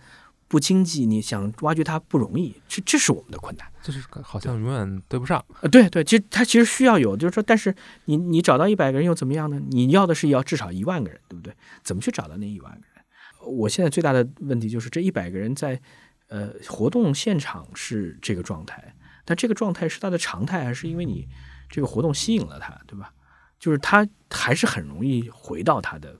[0.51, 3.70] 不经济，你想挖掘它不容易，这这是我们的困难。
[3.80, 5.42] 就是好像永远对不上。
[5.61, 7.72] 呃，对对，其实它其实需要有，就是说，但是
[8.07, 9.61] 你你找到一百个人又怎么样呢？
[9.70, 11.55] 你要的是要至少一万个人，对不对？
[11.84, 13.05] 怎么去找到那一万个人？
[13.46, 15.80] 我现在最大的问题就是这一百个人在
[16.26, 18.92] 呃活动现场是这个状态，
[19.24, 21.28] 但这个状态是他的常态，还是因为你
[21.68, 23.14] 这个活动吸引了他，对吧？
[23.61, 26.18] 就是他还是很容易回到他的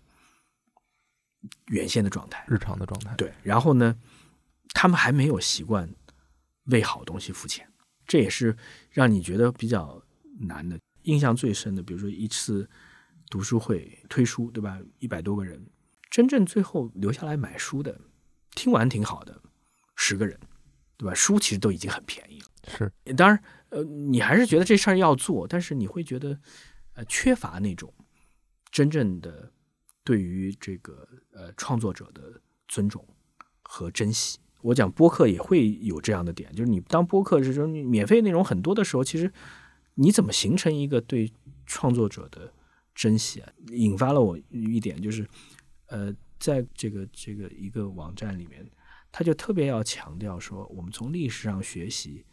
[1.66, 2.45] 原先的状态。
[2.47, 3.12] 日常的状态。
[3.16, 3.97] 对，然后呢，
[4.73, 5.93] 他们还没有习惯
[6.64, 7.71] 为好东西付钱，
[8.07, 8.57] 这也是
[8.91, 10.03] 让你觉得比较
[10.41, 10.79] 难的。
[11.03, 12.68] 印象最深的，比如说一次
[13.31, 14.79] 读书会推书，对吧？
[14.99, 15.64] 一百多个人，
[16.11, 17.99] 真正最后留下来买书的，
[18.55, 19.43] 听完挺好的，
[19.97, 20.39] 十个人，
[20.99, 21.14] 对吧？
[21.14, 22.47] 书其实都已经很便宜了。
[22.68, 26.39] 是，当然，呃，你还是觉得这事儿要做，但是你会觉得，
[26.93, 27.93] 呃，缺乏那种
[28.71, 29.51] 真正的
[30.05, 33.03] 对于这个呃创作者的尊重
[33.62, 34.39] 和珍惜。
[34.62, 39.32] 我讲播客也会有这样的点，就是你当播客是说免费内容很多的时候，其实
[39.94, 41.32] 你怎么形成一个对
[41.66, 42.52] 创作者的
[42.94, 43.52] 珍惜啊？
[43.72, 45.26] 引发了我一点，就是
[45.86, 48.68] 呃，在这个这个一个网站里面，
[49.11, 52.24] 他就特别要强调说，我们从历史上学习。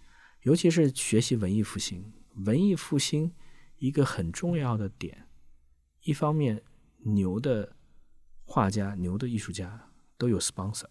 [0.44, 2.14] 尤其是学习文艺复兴，
[2.46, 3.34] 文艺复兴
[3.80, 5.28] 一个很重要的点，
[6.04, 6.62] 一方面
[7.00, 7.76] 牛的
[8.46, 10.86] 画家、牛的艺术家都有 sponsor，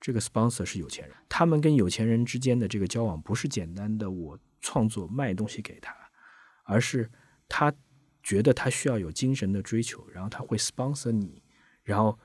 [0.00, 5.94] 这个 sponsor 是有钱人，他们跟有钱人之间的这个交往不是简单的我创作卖东西给他，
[6.64, 7.10] 而是
[7.48, 7.72] 他
[8.22, 11.42] 觉得他需要有精神的追求，然后他会 sponsor 你，
[11.82, 12.18] 然后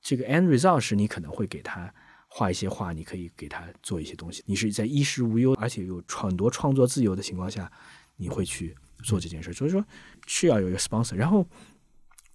[0.00, 1.92] 这个 end result 是你可能会给他。
[2.28, 4.42] 画一些画，你可以给他做一些东西。
[4.46, 7.70] 你是在衣食无忧，而且有很多创作自由的情况下，
[8.16, 9.52] 你会去做这件事。
[9.52, 9.82] 所以说
[10.26, 11.14] 是要有一个 sponsor。
[11.14, 11.48] 然后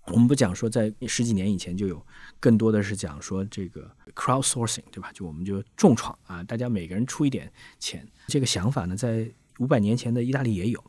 [0.08, 2.06] 我们不讲说，在十几年以前就有，
[2.40, 5.12] 更多的是讲说这个 crowdsourcing，对吧？
[5.14, 8.08] 就我们就重创啊，大家每个人出一点钱。
[8.28, 9.30] 这个想法呢，在
[9.60, 10.84] 五百年前的意大利也有。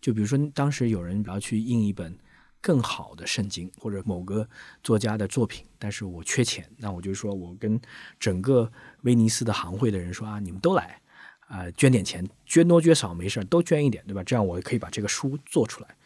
[0.00, 2.18] 就比如说，当时有人要去印一本。
[2.62, 4.48] 更好的圣经或者某个
[4.82, 7.80] 作家的作品，但是我缺钱，那我就说我跟
[8.18, 8.68] 整个
[9.02, 11.00] 威尼斯的行会的人说啊，你们都来
[11.46, 14.24] 啊，捐点钱，捐多捐少没事儿都捐一点，对吧？
[14.24, 15.96] 这样我可以把这个书做出来。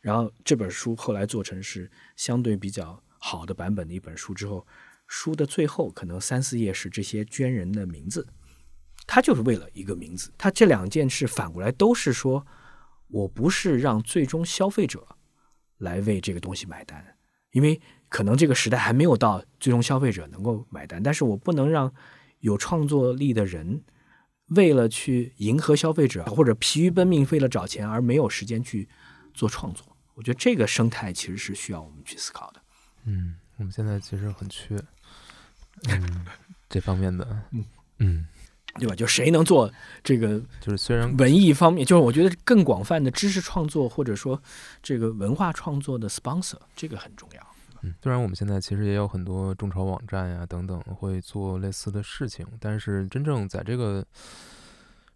[0.00, 4.66] 然后这本书后来做成是相对比较好的版本的一本书之后，
[5.06, 8.26] 书的最后可能三四页是这些捐人的名字，
[9.06, 10.32] 他就是为了一个名字。
[10.38, 12.46] 他这两件事反过来都是说，
[13.08, 15.06] 我不是让最终消费者。
[15.78, 17.16] 来为这个东西买单，
[17.52, 21.94] 因为可能这个时代还没有到最终消费者能够买单，但是我不能让
[22.40, 23.84] 有创作力的人
[24.48, 28.88] 为了去迎合消费者或者疲于奔命为了找钱而没有时间去
[29.38, 29.86] 做创作。
[30.14, 32.60] 我觉得这个生态其实是需要我们去思考的。
[33.04, 34.76] 嗯，我们现在其实很缺，
[35.88, 36.26] 嗯，
[36.68, 37.64] 这方面的，嗯
[37.98, 38.26] 嗯。
[38.78, 38.94] 对吧？
[38.94, 39.68] 就谁能做
[40.04, 40.40] 这个？
[40.60, 44.40] 就是虽然文艺方面，就是我觉得更广泛的知识创作，或者说
[44.80, 47.54] 这个文化创作的 sponsor，这个很重要。
[47.82, 54.06] 嗯，虽然我们现在其实也有很多众筹网站呀等等会做类似的事情，但是真正在这个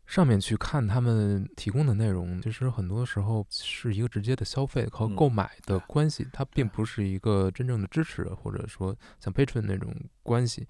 [0.06, 10.66] 上面去看他们提供的内容，其实很多时候是一个直接的消费和购买的关系，它并不是一个真正的支持，或者说像 patron 那种关系，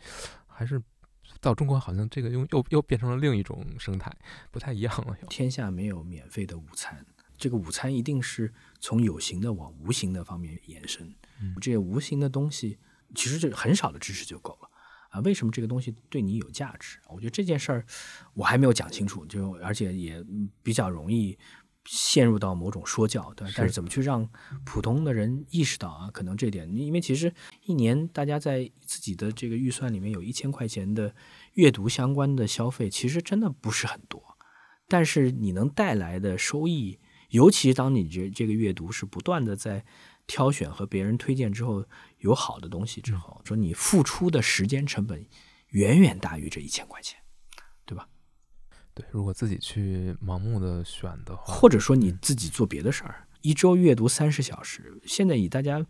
[0.46, 0.82] 还是。
[1.40, 4.14] 到中国好像这个又又又变成了另一种生态，
[4.50, 5.16] 不太一样了。
[5.30, 7.04] 天下没有免费的午餐，
[7.38, 11.12] 这个午餐一定是从有形的往无形的方面延伸。
[11.60, 12.78] 这些无形的东西，
[13.14, 14.70] 其实这很少的知识就够了
[15.12, 15.20] 啊。
[15.20, 16.98] 为什么这个东西对你有价值？
[17.08, 17.86] 我觉得这件事儿
[18.34, 20.22] 我还没有讲清楚，就而且也
[20.62, 21.38] 比较容易。
[21.86, 24.30] 陷入到某种说教，对，但是怎么去让
[24.64, 26.08] 普通的人意识到啊？
[26.12, 27.34] 可能这点，因为其实
[27.64, 31.12] 一年大家在自己的这个预算里面有一千块钱的
[31.54, 34.22] 阅读相关的消费，其实真的不是很多。
[34.86, 37.00] 但是你能带来的收益，
[37.30, 39.84] 尤其当你这这个阅读是不断的在
[40.32, 41.84] 挑选和别人推荐之后
[42.20, 45.26] 有好的东西之后，说你付出的时间成本
[45.68, 47.18] 远远大于这一千块钱。
[47.84, 48.08] 对吧？
[48.94, 55.84] 对，如果自己去盲目的选的话，或者说你自己做别的事儿，一周阅读三十小时，现在以大家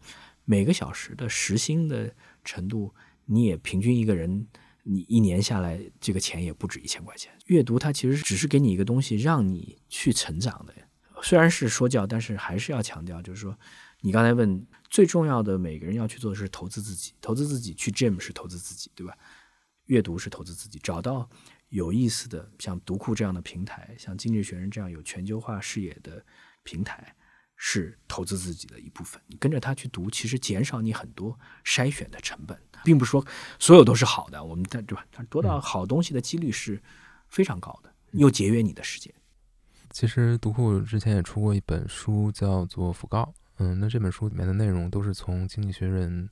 [0.44, 2.12] 每个小时的时薪的
[2.42, 2.92] 程度，
[3.26, 4.48] 你也平均一个人，
[4.82, 7.32] 你一年下来这个钱也不止一千块钱。
[7.46, 10.74] 阅读它其实只是给你一个东西，让你去成长的。
[11.22, 13.56] 虽然是说教，但是还是要强调，就是说，
[14.02, 19.16] 你刚才问最重要的，每个人要去做的是投资自己，投资自己去 gym 是投资自己，对吧？
[19.86, 21.28] 阅读是投资自己，找到。
[21.68, 26.22] 有意思的，像读库这样的平台，像经济学人这样有全球化视野的
[26.64, 27.16] 平台，
[27.56, 29.18] 是投资自己的一部分。
[29.26, 31.34] 你跟着他去读，其实减少你很多
[31.64, 33.26] 筛选的成本，并不是说
[33.58, 34.44] 所有都是好的。
[34.44, 35.06] 我们但对吧？
[35.30, 36.78] 得到好东西的几率是
[37.28, 39.10] 非常高的，又节约你的时间。
[39.88, 43.22] 其实读库之前也出过一本书，叫做《讣告》。
[43.62, 46.28] 嗯，那这本书里面的内容都是从经济学人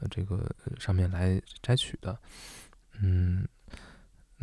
[0.00, 2.18] 呃这个上面来摘取的。
[3.00, 3.46] 嗯。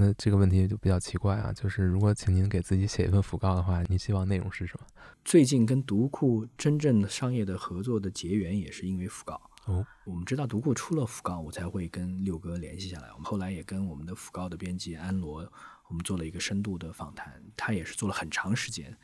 [0.02, 4.88] 那这个问题就比较奇怪啊，就是如果请您给自己写一份讣告的话，您希望内容是什么？
[5.26, 9.86] 最近跟读库真正的商业的合作的结缘也是因为讣告哦。
[10.06, 13.10] 我们知道读库出了讣告，我才会跟六哥联系下来。
[13.12, 15.52] 我们后来也跟我们的讣告的编辑安罗，
[15.90, 18.98] 我们做了一个深度的访谈，他也是做了很长时间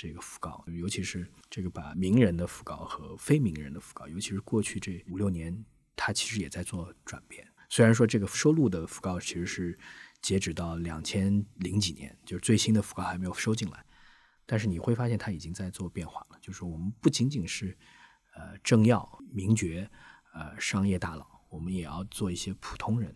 [0.00, 5.64] 这个讣告，尤其是这个把名人的讣告和非名人的讣告，尤其是过去这五六年，
[5.96, 7.44] 它其实也在做转变。
[7.68, 9.76] 虽然说这个收录的讣告其实是
[10.22, 13.84] 截止到两千零几年，就是最新的讣告还没有收进来，
[14.46, 16.38] 但是你会发现它已经在做变化了。
[16.40, 17.76] 就是我们不仅仅是
[18.36, 19.90] 呃政要、名爵、
[20.32, 23.12] 呃商业大佬，我们也要做一些普通人。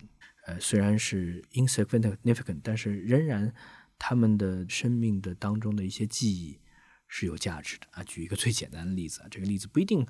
[0.47, 3.55] 呃，虽然是 insignificant，但是仍然
[4.01, 6.59] 他们的生命的当中的一些记忆
[7.15, 8.03] 是有价值的啊。
[8.05, 10.07] 举一个最简单的例子啊，这个例子不一定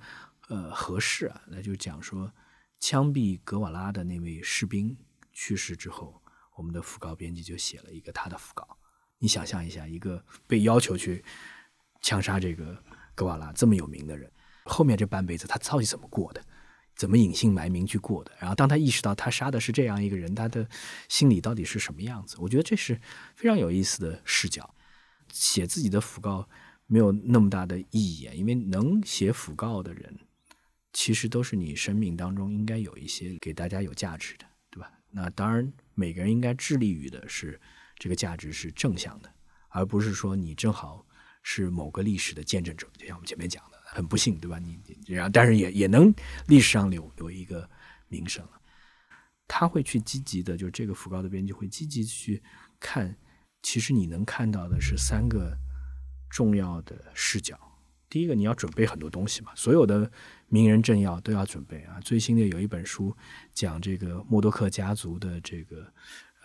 [0.46, 2.32] 呃合适啊，那就讲说
[2.78, 4.96] 枪毙格瓦拉的那位士兵
[5.32, 6.22] 去世之后，
[6.55, 8.78] 我们的讣告编辑就写了一个他的讣告。
[9.18, 11.24] 你想象一下，一个被要求去
[12.00, 12.80] 枪杀这个
[13.16, 14.30] 格瓦拉这么有名的人，
[14.64, 16.40] 后面这半辈子他到底怎么过的？
[16.94, 18.30] 怎么隐姓埋名去过的？
[18.38, 20.68] 然后当他意识到他杀的是这样一个人，他的
[21.09, 22.36] 心里到底是什么样子？
[22.38, 23.00] 我觉得这是
[23.34, 24.74] 非常有意思的视角。
[25.32, 26.46] 写自己的讣告
[26.93, 30.14] 没有那么大的意义啊，因为能写讣告的人，
[30.93, 34.93] 其实都是你生命当中应该有一些给大家有价值的，对吧？
[35.11, 37.59] 那当然，每个人应该致力于的是
[37.97, 39.32] 这个价值是正向的，
[39.68, 41.07] 而不是说你正好
[41.43, 43.72] 是某个历史的见证者，就像我们前面讲的。
[43.95, 44.59] 很不幸，对吧？
[44.59, 46.11] 你然后，但是也也能
[46.47, 47.68] 历史上留有一个
[48.09, 48.43] 名声。
[49.47, 52.43] 他会去积极的，就是这个讣告的编辑会积极去
[52.80, 53.14] 看。
[53.61, 55.55] 其实你能看到的是三个
[56.33, 57.57] 重要的视角。
[58.09, 60.11] 第一个，你要准备很多东西嘛，所有的
[60.49, 62.01] 名人政要都要准备啊。
[62.01, 63.16] 最新的有一本书
[63.55, 65.87] 讲这个默多克家族的这个。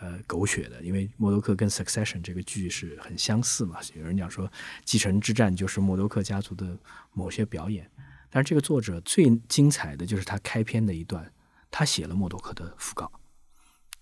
[0.00, 3.80] 呃，狗血的，因为默多克跟《Succession》这个剧是很相似嘛。
[3.96, 4.46] 有人讲说，
[4.84, 6.78] 《继承之战》就是默多克家族的
[7.12, 7.90] 某些表演。
[8.30, 11.28] 但是这个作者最精彩的就是他开篇的一段，
[11.68, 13.10] 他写了默多克的讣告，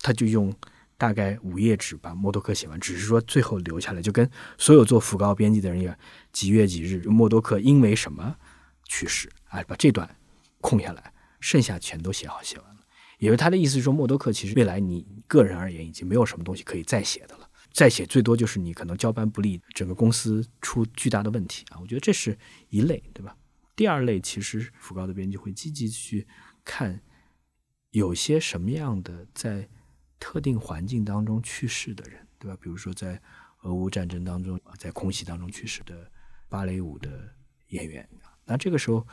[0.01, 0.55] 他就用
[0.99, 5.97] 大概五页纸把默多克写完，只是说最后留下来，就跟所有做讣告编辑的人一样，
[6.33, 8.37] 几月几日默多克因为什么
[8.85, 10.17] 去世，哎，把这段
[10.61, 12.81] 空下来，剩下全都写好写完了。
[13.19, 21.79] 因为他的意思是说，默多克其实未来你个人而言已经没有什么东西可以再写的了，再写最多就是你可能交班不利，整个公司出巨大的问题啊。
[21.81, 22.37] 我觉得这是
[22.69, 23.37] 一类，对吧？
[23.75, 26.27] 第二类其实讣告的编辑会积极去
[26.65, 27.01] 看
[27.91, 29.69] 有些什么样的在
[30.19, 32.57] 特定环境当中去世的人，对吧？
[32.61, 33.21] 比如说在
[33.63, 36.11] 俄乌战争当中，在空袭当中去世的
[36.49, 37.09] 芭蕾舞的
[37.69, 38.09] 演员，
[38.45, 39.07] 那这个时候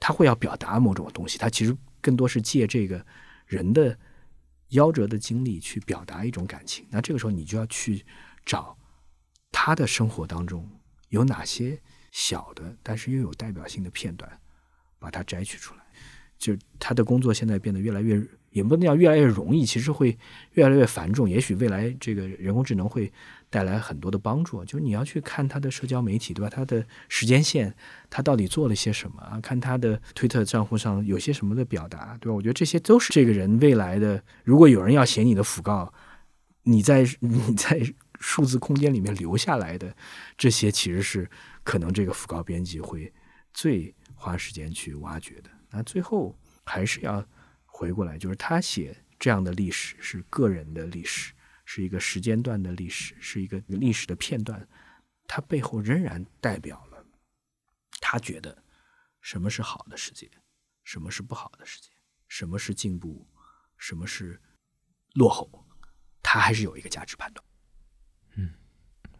[0.00, 3.04] 他会要表达某种东西，他其实更多是借这个。
[3.48, 3.98] 人的
[4.72, 8.04] 夭折的经历去表达一种感情，那这个时候你就要去
[8.44, 8.76] 找
[9.50, 10.70] 他的生活当中
[11.08, 11.80] 有哪些
[12.12, 14.30] 小的，但是又有代表性的片段，
[14.98, 15.80] 把它摘取出来。
[16.36, 18.22] 就他的工作现在变得越来越。
[18.58, 20.18] 也不能叫越来越容易，其实会
[20.52, 21.30] 越来越繁重。
[21.30, 23.10] 也许未来这个人工智能会
[23.48, 24.64] 带来很多的帮助。
[24.64, 26.50] 就是你要去看他的社交媒体，对吧？
[26.50, 27.74] 他的时间线，
[28.10, 29.40] 他到底做了些什么啊？
[29.40, 32.34] 看他的推特账户上有些什么的表达，对吧？
[32.34, 34.22] 我觉得这些都是这个人未来的。
[34.44, 35.92] 如果有人要写你的讣告，
[36.64, 37.80] 你在 你在
[38.20, 39.94] 数字空间里面留下来的
[40.36, 41.30] 这些，其实是
[41.62, 43.12] 可能这个讣告编辑会
[43.54, 45.50] 最花时间去挖掘的。
[45.70, 47.24] 那最后还是要。
[47.78, 51.32] 回过来，就是他写这样的历史是个人的历史，
[51.64, 54.68] 是一个时间段的历史，是一个历史的片段。
[55.28, 57.06] 它背后仍然代表了
[58.00, 58.64] 他觉得
[59.20, 60.28] 什么是好的世界，
[60.82, 61.90] 什么是不好的世界，
[62.26, 63.24] 什么是进步，
[63.76, 64.42] 什么是
[65.14, 65.48] 落后。
[66.20, 67.46] 他还是有一个价值判断。
[68.34, 68.54] 嗯，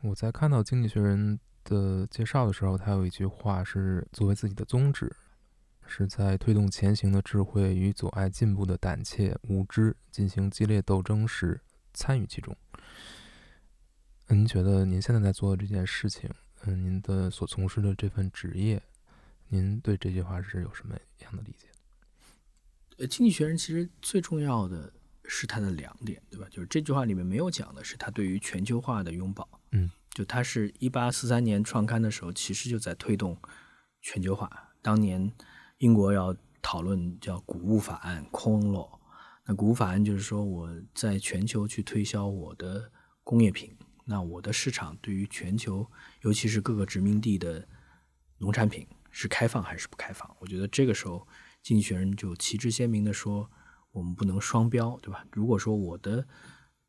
[0.02, 1.38] 我在看到《经济学人》
[1.70, 5.14] 的介绍的时候，他有一句话是作为自己的宗旨。
[5.88, 11.58] 是在推动前行的智慧与阻碍进步的胆怯无知进行激烈斗争时
[11.94, 12.54] 参与其中。
[14.28, 16.30] 您觉得您现在在做的这件事情，
[16.64, 18.82] 嗯，您的所从事的这份职业，
[19.48, 21.66] 您对这句话是有什么样的理解？
[22.98, 24.92] 呃，经济学人其实最重要的
[25.24, 26.46] 是他的两点，对吧？
[26.50, 29.48] 就是这句话里面没有讲的是他对于全球化的拥抱。
[29.72, 33.36] 嗯，就他是一八四三年创刊的时候，其实就在推动
[34.02, 34.70] 全球化。
[34.82, 35.32] 当年。
[35.78, 38.98] 英国要讨论叫谷物法案 （Corn Law），
[39.44, 42.90] 那谷物法案就是说我在全球去推销我的
[43.22, 45.88] 工业品，那我的市场对于全球，
[46.22, 47.64] 尤其是各个殖民地的
[48.38, 50.28] 农产品是开放还是不开放？
[50.40, 51.24] 我觉得这个时候，
[51.62, 53.48] 经济学人就旗帜鲜明的说，
[53.92, 55.24] 我们不能双标，对吧？
[55.30, 56.26] 如果说我的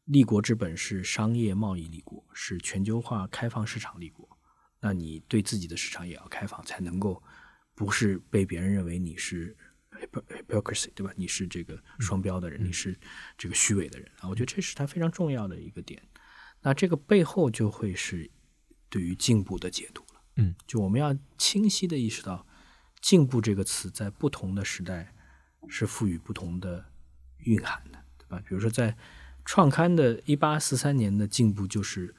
[0.05, 4.27] 立国之本是商业贸易立国，是全球化开放市场立国，
[4.79, 7.21] 那你对自己的市场也要开放，才能够。
[7.80, 9.55] 不是被别人认为你是
[10.49, 11.13] hypocrisy，对吧？
[11.15, 12.93] 你是这个双标的人，你是
[13.38, 14.27] 这个虚伪的人啊！
[14.27, 16.03] 我觉得这是他非常重要的一个点。
[16.61, 18.30] 那这个背后就会是
[18.89, 20.21] 对于进步的解读了。
[20.36, 22.45] 嗯，就我们要清晰的意识到，
[22.99, 25.15] 进步这个词在不同的时代
[25.69, 26.84] 是赋予不同的
[27.38, 28.43] 蕴含的，对吧？
[28.45, 28.93] 比如说在
[29.45, 32.13] 创刊的一八四三年的进步就是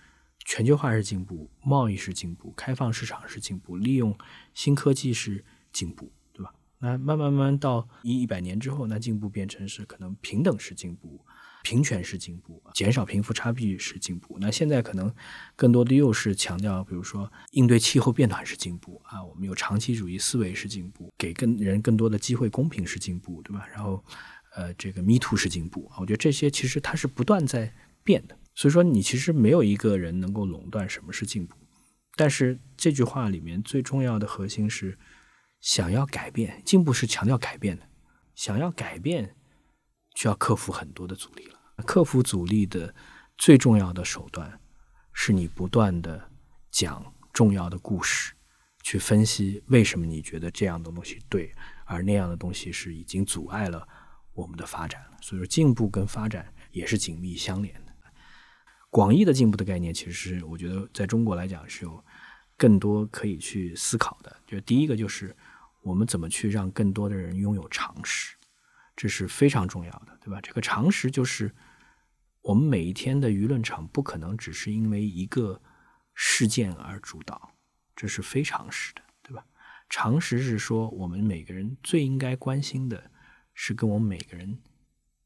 [0.50, 4.12] 全球化是进步，贸易是进步，开放市场是进步，利用
[4.52, 6.52] 新科技是进步，对吧？
[6.80, 11.24] 那慢慢慢到一一百年之后，那进步变成是可能平等是进步，
[11.62, 14.38] 平权是进步，减少贫富差距是进步。
[14.40, 15.14] 那现在可能
[15.54, 23.64] 更多的又是强调，比如说应对气候变暖是进步啊，我们有长期主义思维是进步，给更人更多的机会，公平是进步，对吧？
[23.72, 24.04] 然后。
[24.56, 27.72] 呃，这个 Me Too 是进步啊，我觉得这些其实它是不断在
[28.02, 31.56] 变的，所以说你其实没有一个人能够垄断什么是进步。
[32.14, 34.98] 但是这句话里面最重要的核心是，
[35.62, 37.88] 想要改变，进步是强调改变的，
[38.34, 39.34] 想要改变，
[40.14, 41.58] 需要克服很多的阻力了。
[41.86, 42.94] 克服阻力的
[43.38, 44.60] 最重要的手段，
[45.14, 46.30] 是你不断的
[46.70, 47.02] 讲
[47.32, 48.34] 重要的故事，
[48.82, 51.50] 去分析为什么你觉得这样的东西对，
[51.86, 53.88] 而那样的东西是已经阻碍了。
[54.34, 57.89] 我们的发展了，所以说进步跟发展也是紧密相连的。
[58.90, 62.04] 广义的进步的概念，其实是我觉得在中国来讲是有
[62.56, 64.36] 更多可以去思考的。
[64.46, 65.34] 就第一个就是
[65.82, 68.36] 我们怎么去让更多的人拥有常识，
[68.94, 70.40] 这是非常重要的，对吧？
[70.40, 71.54] 这个常识就是
[72.42, 75.62] 我们每一天的舆论场不可能只是因为一个
[76.14, 77.52] 事件而主导，
[77.96, 79.44] 这是非常识的，对吧？
[79.88, 83.10] 常识是说我们每个人最应该关心的。
[83.52, 84.58] 是跟我们每个人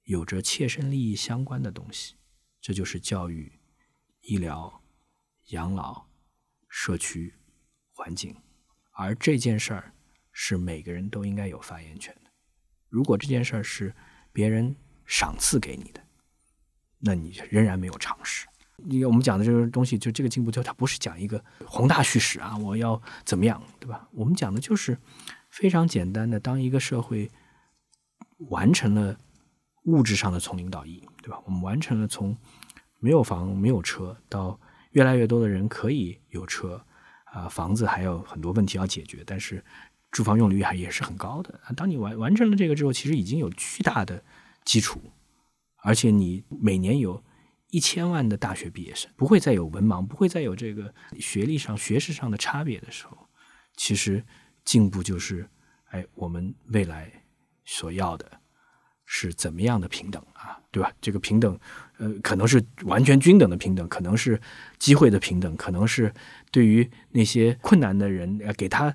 [0.05, 2.17] 有着切身利益相关的东西，
[2.65, 3.53] 这就是教育、
[4.23, 4.81] 医疗、
[5.49, 6.07] 养老、
[6.67, 7.35] 社区、
[7.93, 8.35] 环境，
[8.93, 9.93] 而这件事儿
[10.33, 12.31] 是每个人都应该有发言权的。
[12.89, 13.95] 如果这件事儿是
[14.33, 16.03] 别人赏赐给你的，
[17.01, 18.47] 那你仍然没有常识。
[18.79, 24.09] 你我们讲的这个东西，就这个进步，就它不是讲一个宏大叙事啊，我要怎么样，对吧？
[24.11, 24.99] 我们讲的就是
[25.51, 27.31] 非常简单的，当一个社会。
[28.49, 29.17] 完成了
[29.85, 31.41] 物质上的从零到一，对吧？
[31.47, 32.37] 我们完成了从
[32.99, 34.59] 没有房、没有车到
[34.93, 36.85] 越来越多的人可以有车，
[37.26, 39.62] 啊，房子还有很多问题要解决，但是
[40.11, 41.61] 住房用率还也是很高的。
[41.76, 44.24] 当你完完成了这个之后，其实已经有巨大的
[44.64, 45.01] 基础，
[45.82, 47.22] 而且你每年有
[47.70, 53.16] 一千万的大学毕业生，不会再有文盲，不会再有这个学历上、学识上的差别的时候，
[53.76, 54.24] 其实
[54.64, 55.49] 进步就是，
[55.91, 57.20] 哎，我们未来。
[57.66, 58.30] 所要的
[59.17, 60.91] 是怎么样的平等啊，对吧？
[61.01, 61.57] 这个平等，
[61.99, 64.41] 呃，可能是完全均等的平等，可能是
[64.77, 66.12] 机会的平等，可能是
[66.51, 68.93] 对于那些困难的人，呃，给他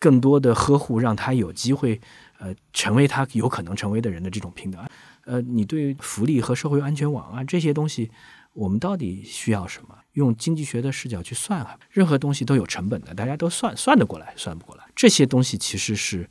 [0.00, 2.00] 更多的呵护，让他有机会，
[2.40, 4.84] 呃，成为他有可能成为的人的这种平等。
[5.26, 8.10] 呃，你对福利和社会安全网啊这些东西，
[8.54, 9.96] 我们到底需要什么？
[10.14, 14.82] 用经济学的视角去算啊，任何东西都有成本的，大家都算算得过来，算不过来。
[14.96, 16.28] 这些东西其实是。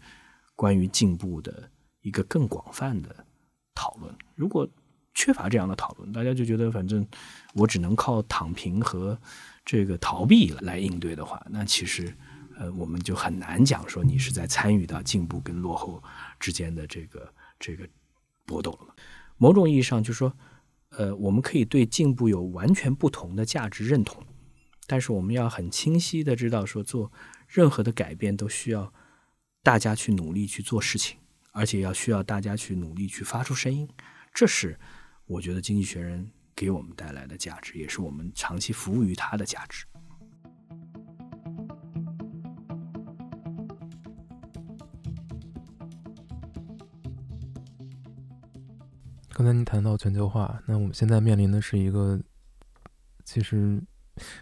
[0.54, 1.72] 关于进步的
[2.02, 3.26] 一个更广泛的
[3.74, 4.68] 讨论，如果
[5.14, 7.06] 缺乏这样的讨论，大家就觉得反正
[7.54, 9.20] 我只能靠躺平和
[9.66, 12.16] 这个逃避来应对的话，那其实
[12.58, 16.02] 呃我们就很难讲说你是在参与到进步跟落后
[16.40, 17.88] 之间的这个这个
[18.46, 18.94] 搏斗了嘛？
[19.38, 20.34] 某种意义上，就说
[20.90, 24.24] 呃我们可以对进步有完全不同的价值认同，
[24.88, 27.12] 但是我们要很清晰的知道说做
[27.48, 28.94] 任何的改变都需要。
[29.64, 31.20] 大家去努力去做事情，
[31.52, 33.88] 而且要需要大家去努力去发出声音，
[34.34, 34.80] 这是
[35.26, 36.26] 我觉得《经济学人》
[36.56, 39.86] 给我们带来的价值，也是我们长期服务于他的价值。
[49.34, 52.20] 刚才您谈到全球化，那我们现在面临的是一个
[53.26, 53.82] 其实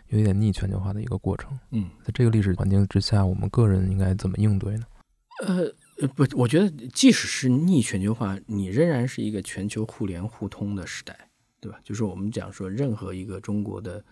[0.08, 1.58] 有一点逆全球化的一个过程。
[1.72, 4.86] 嗯，在这个历史环境之下，我们个人应该怎么应对呢？
[5.48, 11.30] 呃呃不，我觉得即使是逆全球化，你仍然是一个全球互联互通的时代，
[11.60, 11.80] 对吧？
[11.84, 14.04] 就是我们讲说，任何一个中国的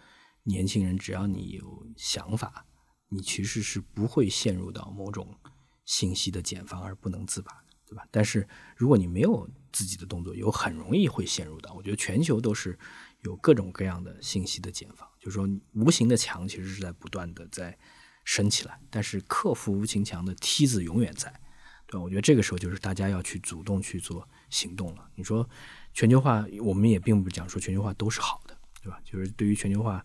[0.43, 2.65] 年轻人，只要你有想法，
[3.09, 5.33] 你其实是不会陷入到某种
[5.85, 7.51] 信息的茧房而不能自拔，
[7.85, 8.05] 对吧？
[8.11, 11.73] 但是如果你没有自己的动作，有很容易会陷入到。
[11.73, 12.77] 我觉得全球都是
[13.21, 17.77] 有各种各样的信息的茧房，就是说无形的墙其实是在不断的在。
[18.29, 21.33] 升起来，但是克服无情墙的梯子永远在，
[21.87, 21.99] 对？
[21.99, 25.09] 我觉得这个时候就是大家要去主动去做行动了。
[25.15, 25.47] 你说
[25.93, 28.99] 全球化，我们也并不讲说全球化都是好的，对吧？
[29.03, 30.03] 就是对于全球化，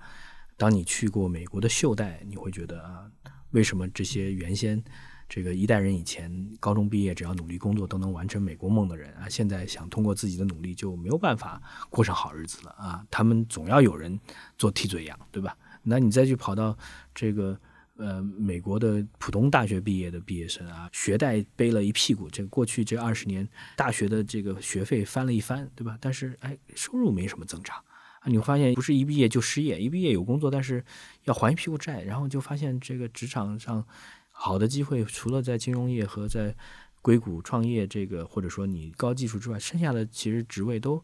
[0.57, 3.11] 当你去过美国的袖带，你会觉得啊，
[3.51, 4.83] 为什么这些原先
[5.29, 11.61] 这个一代人以前高中毕业只要努力工作都能完成美国梦的人啊，现在想通过自己的努力就没有办法
[11.91, 13.05] 过上好日子了啊？
[13.11, 14.19] 他们总要有人
[14.57, 15.57] 做替罪羊，对吧？
[15.83, 16.79] 那你再去跑到
[17.15, 17.59] 这个。
[18.03, 25.97] 呃美国的普通大学毕业的毕业生啊，学贷背了一屁股，这个过去这二十年大学的这个学费翻了一番，对吧？
[26.01, 30.85] 但是哎，收入没什么增长啊，你会发现不是一毕业就失业，一毕业有工作，但是
[31.25, 33.87] 要还一屁股债，然后就发现这个职场上
[34.31, 36.55] 好的机会除了在金融业和在
[37.01, 41.03] 硅谷创业这个，或者说你高技术之外，剩下的其实职位都，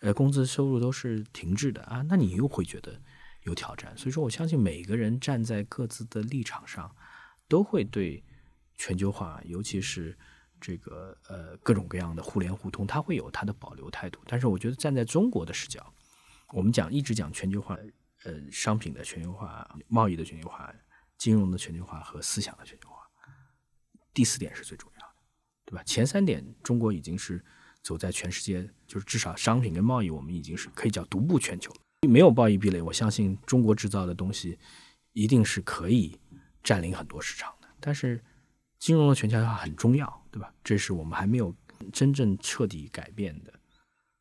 [0.00, 2.98] 呃，工资收入都是停滞的啊，那你又会觉得
[3.44, 3.96] 有挑战。
[3.96, 6.94] 所以说我相信每个人站在各自的立场上，
[7.48, 8.22] 都会对
[8.76, 10.18] 全球化，尤其是
[10.60, 14.20] 这个呃各种各样的互联互通，它会有它的保留态度。
[14.26, 15.94] 但是我觉得站在中国的视角，
[16.52, 17.78] 我们讲一直讲全球化，
[18.24, 20.74] 呃，商品的全球化、贸易的全球化、
[21.16, 22.96] 金融的全球化和思想的全球化，
[24.12, 25.14] 第四点是最重要的。
[25.66, 25.82] 对吧？
[25.84, 27.42] 前三点中国已经是
[27.82, 31.80] 走在全世界，就是至少商品跟贸易，我们已经是可以叫独步全球了。
[32.06, 34.58] 没有贸易壁垒，我相信中国制造的东西
[35.12, 36.18] 一定是可以
[36.62, 37.68] 占领很多市场的。
[37.80, 38.22] 但是
[38.78, 40.52] 金融的全球化很重要，对吧？
[40.62, 41.54] 这是我们还没有
[41.92, 43.52] 真正彻底改变的。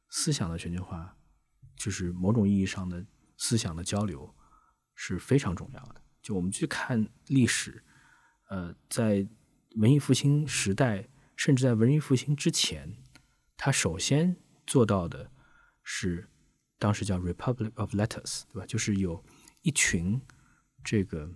[0.10, 1.16] 思想的全球化，
[1.76, 3.06] 就是某种意义上的
[3.38, 4.34] 思想的交流
[4.96, 6.02] 是非常重要的。
[6.22, 7.84] 就我们去看历史，
[8.50, 9.28] 呃，在
[9.76, 11.08] 文艺复兴时代。
[11.36, 12.96] 甚至在文艺复兴之前，
[13.58, 14.36] 他首先
[14.68, 15.32] 做到的
[15.82, 16.30] 是
[16.84, 18.66] 当时叫 Republic of Letters，对吧？
[18.68, 19.24] 就是有
[19.62, 20.22] 一群
[20.84, 21.30] 这个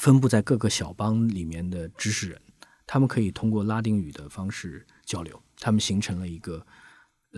[0.00, 2.42] 分布在各个小邦里面的知识人，
[2.84, 6.66] 他们可以通过拉丁语的方式交流，他们形成了一个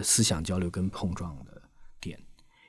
[0.02, 1.62] 思想交流跟碰撞的
[2.00, 2.18] 点。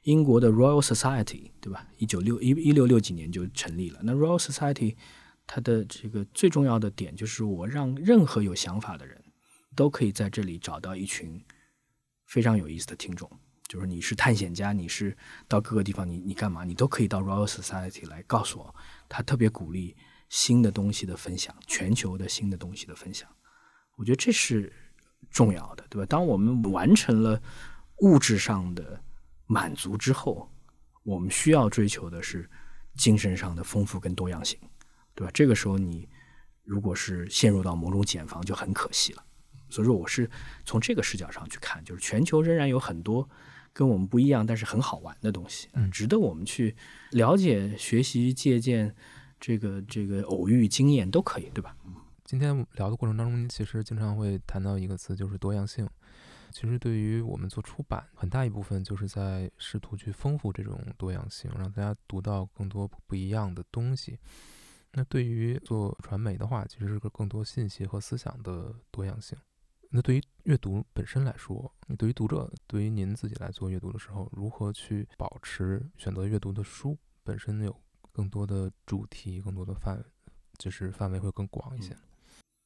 [0.03, 1.87] 英国的 Royal Society，对吧？
[1.97, 4.01] 一九六一一六六几年就成立了。
[4.03, 4.97] 那 Royal Society。
[5.47, 9.21] 它的这个最重要的点就是，我让任何有想法的人
[9.75, 11.43] 都可以在这里找到一群
[12.25, 13.29] 非常有意思的听众。
[13.71, 15.15] 就是你是探险家，你是
[15.47, 18.75] 到各个地方，你你干嘛，你都可以到 Royal Society 来告诉我。
[19.07, 19.95] 他特别鼓励
[20.27, 23.29] 新的东西的分享，全球的新的东西的分享。
[23.95, 24.73] 我觉得这是
[25.29, 26.05] 重要的，对吧？
[26.05, 27.41] 当我们完成了
[27.99, 29.01] 物质上的
[29.47, 30.51] 满足之后，
[31.03, 32.49] 我们需要追求的是
[32.95, 34.59] 精神上的丰富跟多样性。
[35.15, 35.31] 对吧？
[35.33, 36.09] 这个时候你
[36.65, 39.23] 如果是陷入到某种茧房，就很可惜了。
[39.69, 40.29] 所以说，我是
[40.65, 43.29] 从这个视角上去看，就是全球仍然有很多
[43.73, 46.75] 跟我们不一样，但是很好玩的东西，嗯，值得我们去
[47.11, 48.95] 了解、学习、借鉴。
[49.43, 51.75] 这个这个偶遇经验都可以，对吧？
[52.23, 55.89] 今天聊的过程当中，其实经常会谈到一个词，就是多样性。
[56.51, 64.19] 其实对于我们做出版，很大一部分就是在试图去丰富这种多样性，让大家读到更多不一样的东西。
[64.91, 69.35] 那对于做传媒的话，其实是个更多信息和思想的多样性。
[69.93, 77.77] 那对于阅读本身来说，你对于读者，对于您自己来做阅读的时候，如何去保持选择阅读的书本身有
[78.11, 80.03] 更多的主题、更多的范，
[80.57, 81.95] 就是范围会更广一些？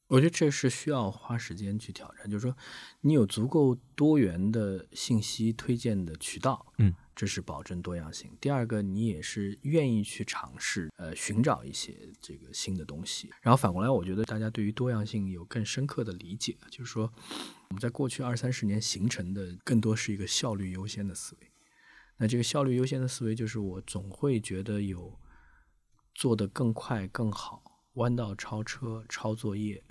[0.07, 2.55] 我觉得这是需要花时间去挑战，就是说，
[3.01, 8.29] 你有足够多元的信息推荐的渠道，嗯，这是保证多样性。
[8.39, 13.31] 第二个，你也是愿意去尝试，呃，寻找一些这个新的东西。
[13.41, 17.11] 然后反过来，我觉得大家对于多样性有更深刻的理解，就是说，
[17.69, 21.51] 我们在过去二三十年形成的更多是一个效率优先的思维。
[22.17, 25.19] 那这个效率优先的思维，就是我总会觉得有
[26.13, 29.83] 做得更快、更好，弯道超车、抄作业。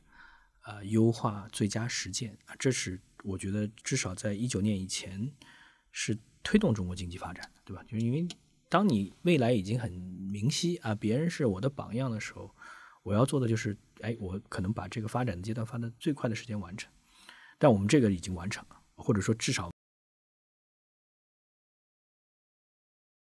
[0.64, 5.30] 啊，优化最佳实践啊，这是我觉得至少在一九年以前
[5.92, 7.82] 是推动中国经济发展的，对吧？
[7.82, 8.26] 就是因为
[8.70, 12.54] 当你未来已经很明晰啊，别人是我的榜样的时候，
[13.02, 16.90] 我要做的就是，哎，我可能把这个发展的阶段发的最快的时间完成。
[17.58, 19.70] 但我们这个已经完成了，或者说至少，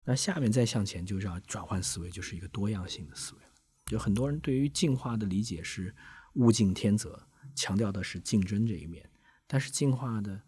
[0.04, 3.50] 那下面再向前就是要转换思维，就是一个多样性的思维了。
[3.86, 5.92] 就很多人对于进化的理解是。
[6.34, 9.08] 物竞天择，强调的是竞争这一面，
[9.46, 10.40] 但是进化的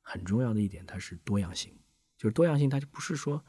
[0.00, 1.76] 很重要的一点，它是多样性。
[2.16, 3.42] 就是多样性，它就不是说，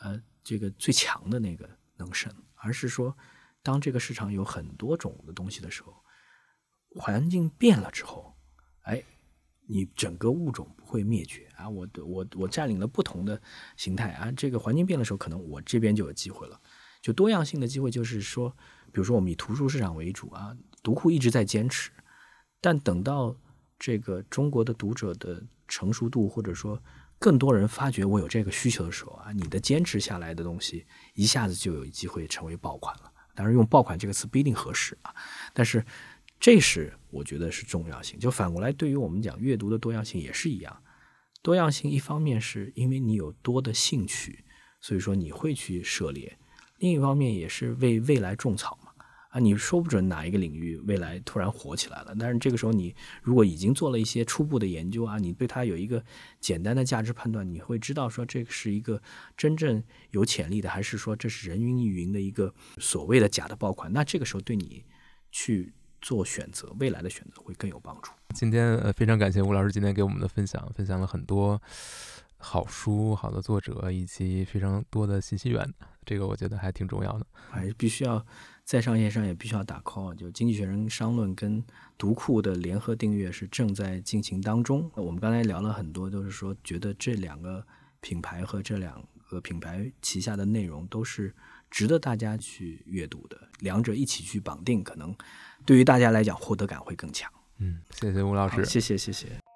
[0.00, 3.16] 呃，这个最强的那个能胜，而是说，
[3.62, 5.96] 当这个市场有很多种的东西的时候，
[6.90, 8.36] 环境变了之后，
[8.82, 9.02] 哎，
[9.66, 11.66] 你整个物种不会灭绝啊！
[11.66, 13.40] 我我我占领了不同的
[13.78, 16.60] 形态啊，这个环境变的时候，可能我这边就有机会了。
[17.00, 18.50] 就多样性的机会，就是说，
[18.92, 20.54] 比如说我们以图书市场为主啊。
[20.82, 21.90] 读库一直在坚持，
[22.60, 23.36] 但等到
[23.78, 26.82] 这个中国的读者的成熟度，或者说
[27.18, 33.12] 更多人发觉我有这个需求的时候啊，你的坚持下来的东西一下子就有机会成为爆款了。
[33.34, 35.14] 当然，用爆款这个词不一定合适啊，
[35.54, 35.84] 但是
[36.38, 38.18] 这是我觉得是重要性。
[38.18, 40.82] 就反过来，对于我们讲阅读的多样性也是一样。
[41.42, 44.44] 多样性一方面是因为你有多的兴趣，
[44.80, 46.36] 所以说你会去涉猎；
[46.78, 48.89] 另一方面也是为未来种草嘛。
[49.30, 52.14] 啊，你说不准哪一个领域未来突然火起来了。
[52.18, 56.04] 但是这个时候，你如果已经做了一些初步的研究啊，你对它有一个
[56.40, 59.00] 简单的价值判断，你会知道说这个是一个
[59.36, 63.92] 真正有潜力的，还是说这是人云亦云的一个所谓的假的爆款。
[63.92, 64.84] 那这个时候对你
[65.30, 68.10] 去做选择，未来的选择会更有帮助。
[68.34, 71.60] 今天呃，非常感谢吴老师今天给我们的分享，分享了很多
[72.36, 75.72] 好书、好的作者以及非常多的信息源，
[76.04, 77.26] 这个我觉得还挺重要的。
[77.50, 78.24] 还是必须要
[78.70, 81.60] 在上线上也必须要打 call，就《经济学人》商论跟
[81.98, 84.88] 读库的联合订阅是正在进行当中。
[84.94, 87.66] 我们刚才聊了很多，就是说觉得这两个
[88.00, 91.34] 品牌和这两个品牌旗下的内容都是
[91.68, 95.12] 值得大家去阅读的，两者一起去绑定，可能
[95.66, 97.28] 对于大家来讲获得感会更强。
[97.58, 99.49] 嗯，谢谢吴老师，谢谢谢谢。